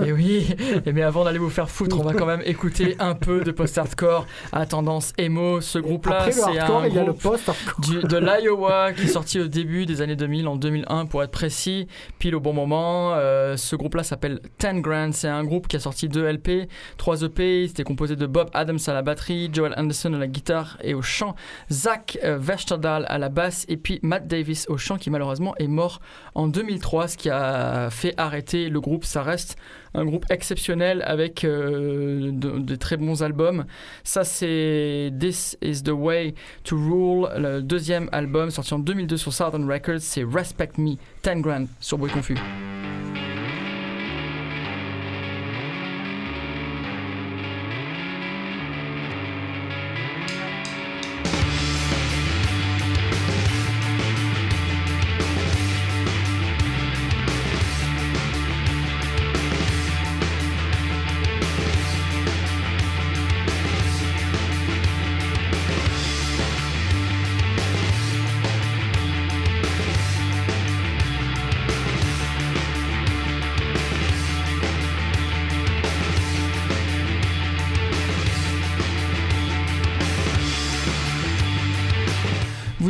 Et 0.03 0.12
oui, 0.12 0.55
et 0.86 0.92
mais 0.92 1.03
avant 1.03 1.24
d'aller 1.24 1.38
vous 1.38 1.51
faire 1.51 1.68
foutre, 1.70 1.99
on 2.01 2.03
va 2.03 2.14
quand 2.14 2.26
même 2.26 2.42
écouter 2.45 2.97
un 2.99 3.14
peu 3.14 3.40
de 3.42 3.51
post-hardcore 3.51 4.26
à 4.53 4.66
tendance 4.66 5.12
emo. 5.18 5.61
Ce 5.61 5.78
groupe-là, 5.78 6.30
c'est 6.30 6.59
un 6.59 6.86
il 6.86 6.95
y 6.95 6.99
a 6.99 7.05
le 7.05 7.12
groupe 7.12 7.22
post-hardcore. 7.22 7.80
du- 7.80 8.01
de 8.03 8.16
l'Iowa 8.16 8.92
qui 8.92 9.03
est 9.05 9.07
sorti 9.09 9.40
au 9.40 9.47
début 9.49 9.86
des 9.86 10.01
années 10.03 10.16
2000, 10.16 10.49
en 10.49 10.57
2001 10.57 11.07
pour 11.07 11.22
être 11.22 11.30
précis, 11.30 11.86
pile 12.18 12.34
au 12.34 12.40
bon 12.40 12.53
moment. 12.53 13.12
Euh, 13.14 13.57
ce 13.57 13.76
groupe-là 13.76 14.03
s'appelle 14.03 14.40
Ten 14.59 14.80
Grand. 14.80 15.12
C'est 15.12 15.28
un 15.28 15.45
groupe 15.45 15.68
qui 15.68 15.76
a 15.76 15.80
sorti 15.80 16.09
deux 16.09 16.26
LP, 16.26 16.68
trois 16.97 17.22
EP. 17.22 17.66
C'était 17.68 17.84
composé 17.84 18.16
de 18.16 18.26
Bob 18.26 18.51
Adams 18.55 18.78
à 18.86 18.92
la 18.92 19.03
batterie, 19.03 19.51
Joel 19.53 19.74
Anderson 19.76 20.12
à 20.14 20.18
la 20.18 20.26
guitare 20.26 20.76
et 20.82 20.95
au 20.95 21.03
chant, 21.03 21.34
Zach 21.70 22.18
euh, 22.24 22.38
Vesterdahl 22.38 23.05
à 23.09 23.18
la 23.18 23.28
basse 23.28 23.64
et 23.68 23.76
puis 23.76 24.01
Matt 24.03 24.26
Davis 24.26 24.66
au 24.68 24.76
chant 24.76 24.97
qui 24.97 25.11
malheureusement 25.11 25.55
est 25.59 25.68
mort 25.68 26.01
en 26.34 26.49
2003, 26.49 27.09
ce 27.09 27.16
qui 27.16 27.30
a 27.30 27.88
fait 27.90 28.14
arrêter 28.16 28.68
le 28.68 28.80
groupe. 28.80 29.05
Ça 29.05 29.22
reste 29.22 29.57
un 29.95 30.05
groupe 30.05 30.26
exceptionnel 30.30 31.03
avec 31.07 31.45
euh, 31.45 32.30
de, 32.32 32.76
très 32.76 32.97
bons 32.97 33.22
albums. 33.22 33.64
Ça, 34.03 34.24
c'est 34.24 35.12
This 35.18 35.57
is 35.62 35.82
the 35.82 35.90
Way 35.90 36.34
to 36.64 36.76
Rule, 36.76 37.28
le 37.36 37.61
deuxième 37.61 38.09
album 38.12 38.51
sorti 38.51 38.74
en 38.74 38.78
2002 38.80 39.16
sur 39.16 39.32
Southern 39.32 39.70
Records. 39.70 40.01
C'est 40.01 40.24
Respect 40.24 40.72
Me, 40.78 40.97
10 41.22 41.40
Grand 41.40 41.66
sur 41.80 41.99
Bruit 41.99 42.12
Confus. 42.12 42.36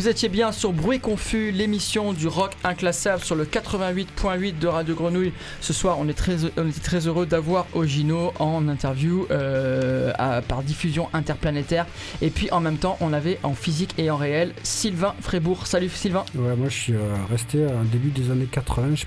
Vous 0.04 0.10
étiez 0.10 0.28
bien 0.28 0.52
sur 0.52 0.74
Bruit 0.74 1.00
Confus, 1.00 1.50
l'émission 1.50 2.12
du 2.12 2.28
rock 2.28 2.50
inclassable 2.62 3.24
sur 3.24 3.36
le 3.36 3.46
88.8 3.46 4.58
de 4.58 4.66
Radio 4.66 4.94
Grenouille. 4.94 5.32
Ce 5.62 5.72
soir, 5.72 5.96
on 5.98 6.06
est 6.08 6.12
très, 6.12 6.44
était 6.44 6.80
très 6.82 7.06
heureux 7.06 7.24
d'avoir 7.24 7.64
Ogino 7.72 8.34
en 8.38 8.68
interview 8.68 9.26
euh, 9.30 10.12
à- 10.18 10.42
par 10.42 10.62
diffusion 10.62 11.08
interplanétaire. 11.14 11.86
Et 12.20 12.28
puis 12.28 12.50
en 12.50 12.60
même 12.60 12.76
temps, 12.76 12.98
on 13.00 13.14
avait 13.14 13.38
en 13.44 13.54
physique 13.54 13.94
et 13.96 14.10
en 14.10 14.18
réel 14.18 14.52
Sylvain 14.62 15.14
Frébourg. 15.22 15.66
Salut 15.66 15.88
Sylvain. 15.88 16.26
Ouais, 16.34 16.54
moi 16.54 16.68
je 16.68 16.76
suis 16.76 16.92
euh, 16.92 16.98
resté 17.30 17.64
au 17.64 17.84
début 17.90 18.10
des 18.10 18.30
années 18.30 18.44
80. 18.52 18.96
Je- 18.96 19.04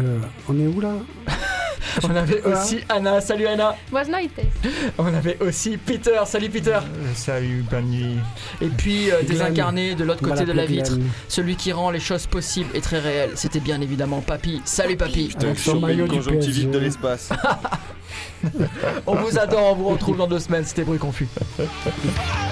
euh, 0.00 0.18
on 0.48 0.58
est 0.58 0.66
où 0.66 0.80
là? 0.80 0.94
On 2.04 2.14
avait 2.14 2.40
Voilà. 2.40 2.62
aussi 2.62 2.78
Anna. 2.88 3.20
Salut 3.20 3.46
Anna. 3.46 3.76
Buenas 3.90 4.08
noites. 4.10 4.30
On 4.98 5.06
avait 5.06 5.38
aussi 5.40 5.76
Peter. 5.76 6.18
Salut 6.26 6.48
Peter. 6.50 6.72
Euh, 6.74 7.12
salut, 7.14 7.64
bonne 7.70 7.86
nuit. 7.86 8.16
Et 8.60 8.68
puis 8.68 9.10
euh, 9.10 9.22
désincarné 9.22 9.94
de 9.94 10.04
l'autre 10.04 10.22
côté 10.22 10.44
de 10.44 10.52
la 10.52 10.66
vitre, 10.66 10.92
celui 11.28 11.56
qui 11.56 11.72
rend 11.72 11.90
les 11.90 12.00
choses 12.00 12.26
possibles 12.26 12.70
et 12.74 12.80
très 12.80 12.98
réelles. 12.98 13.32
C'était 13.34 13.60
bien 13.60 13.80
évidemment 13.80 14.20
Papy. 14.20 14.60
Salut 14.64 14.96
Papy. 14.96 15.34
Avec 15.40 15.58
son 15.58 15.80
maillot 15.80 16.06
du 16.06 16.16
conjonctivite 16.16 16.70
de 16.70 16.78
l'espace. 16.78 17.30
On 19.06 19.14
vous 19.16 19.38
adore, 19.38 19.72
on 19.72 19.74
vous 19.74 19.88
retrouve 19.90 20.16
dans 20.16 20.26
deux 20.26 20.38
semaines. 20.38 20.64
C'était 20.64 20.82
Bruit 20.82 20.98
Confus. 20.98 21.28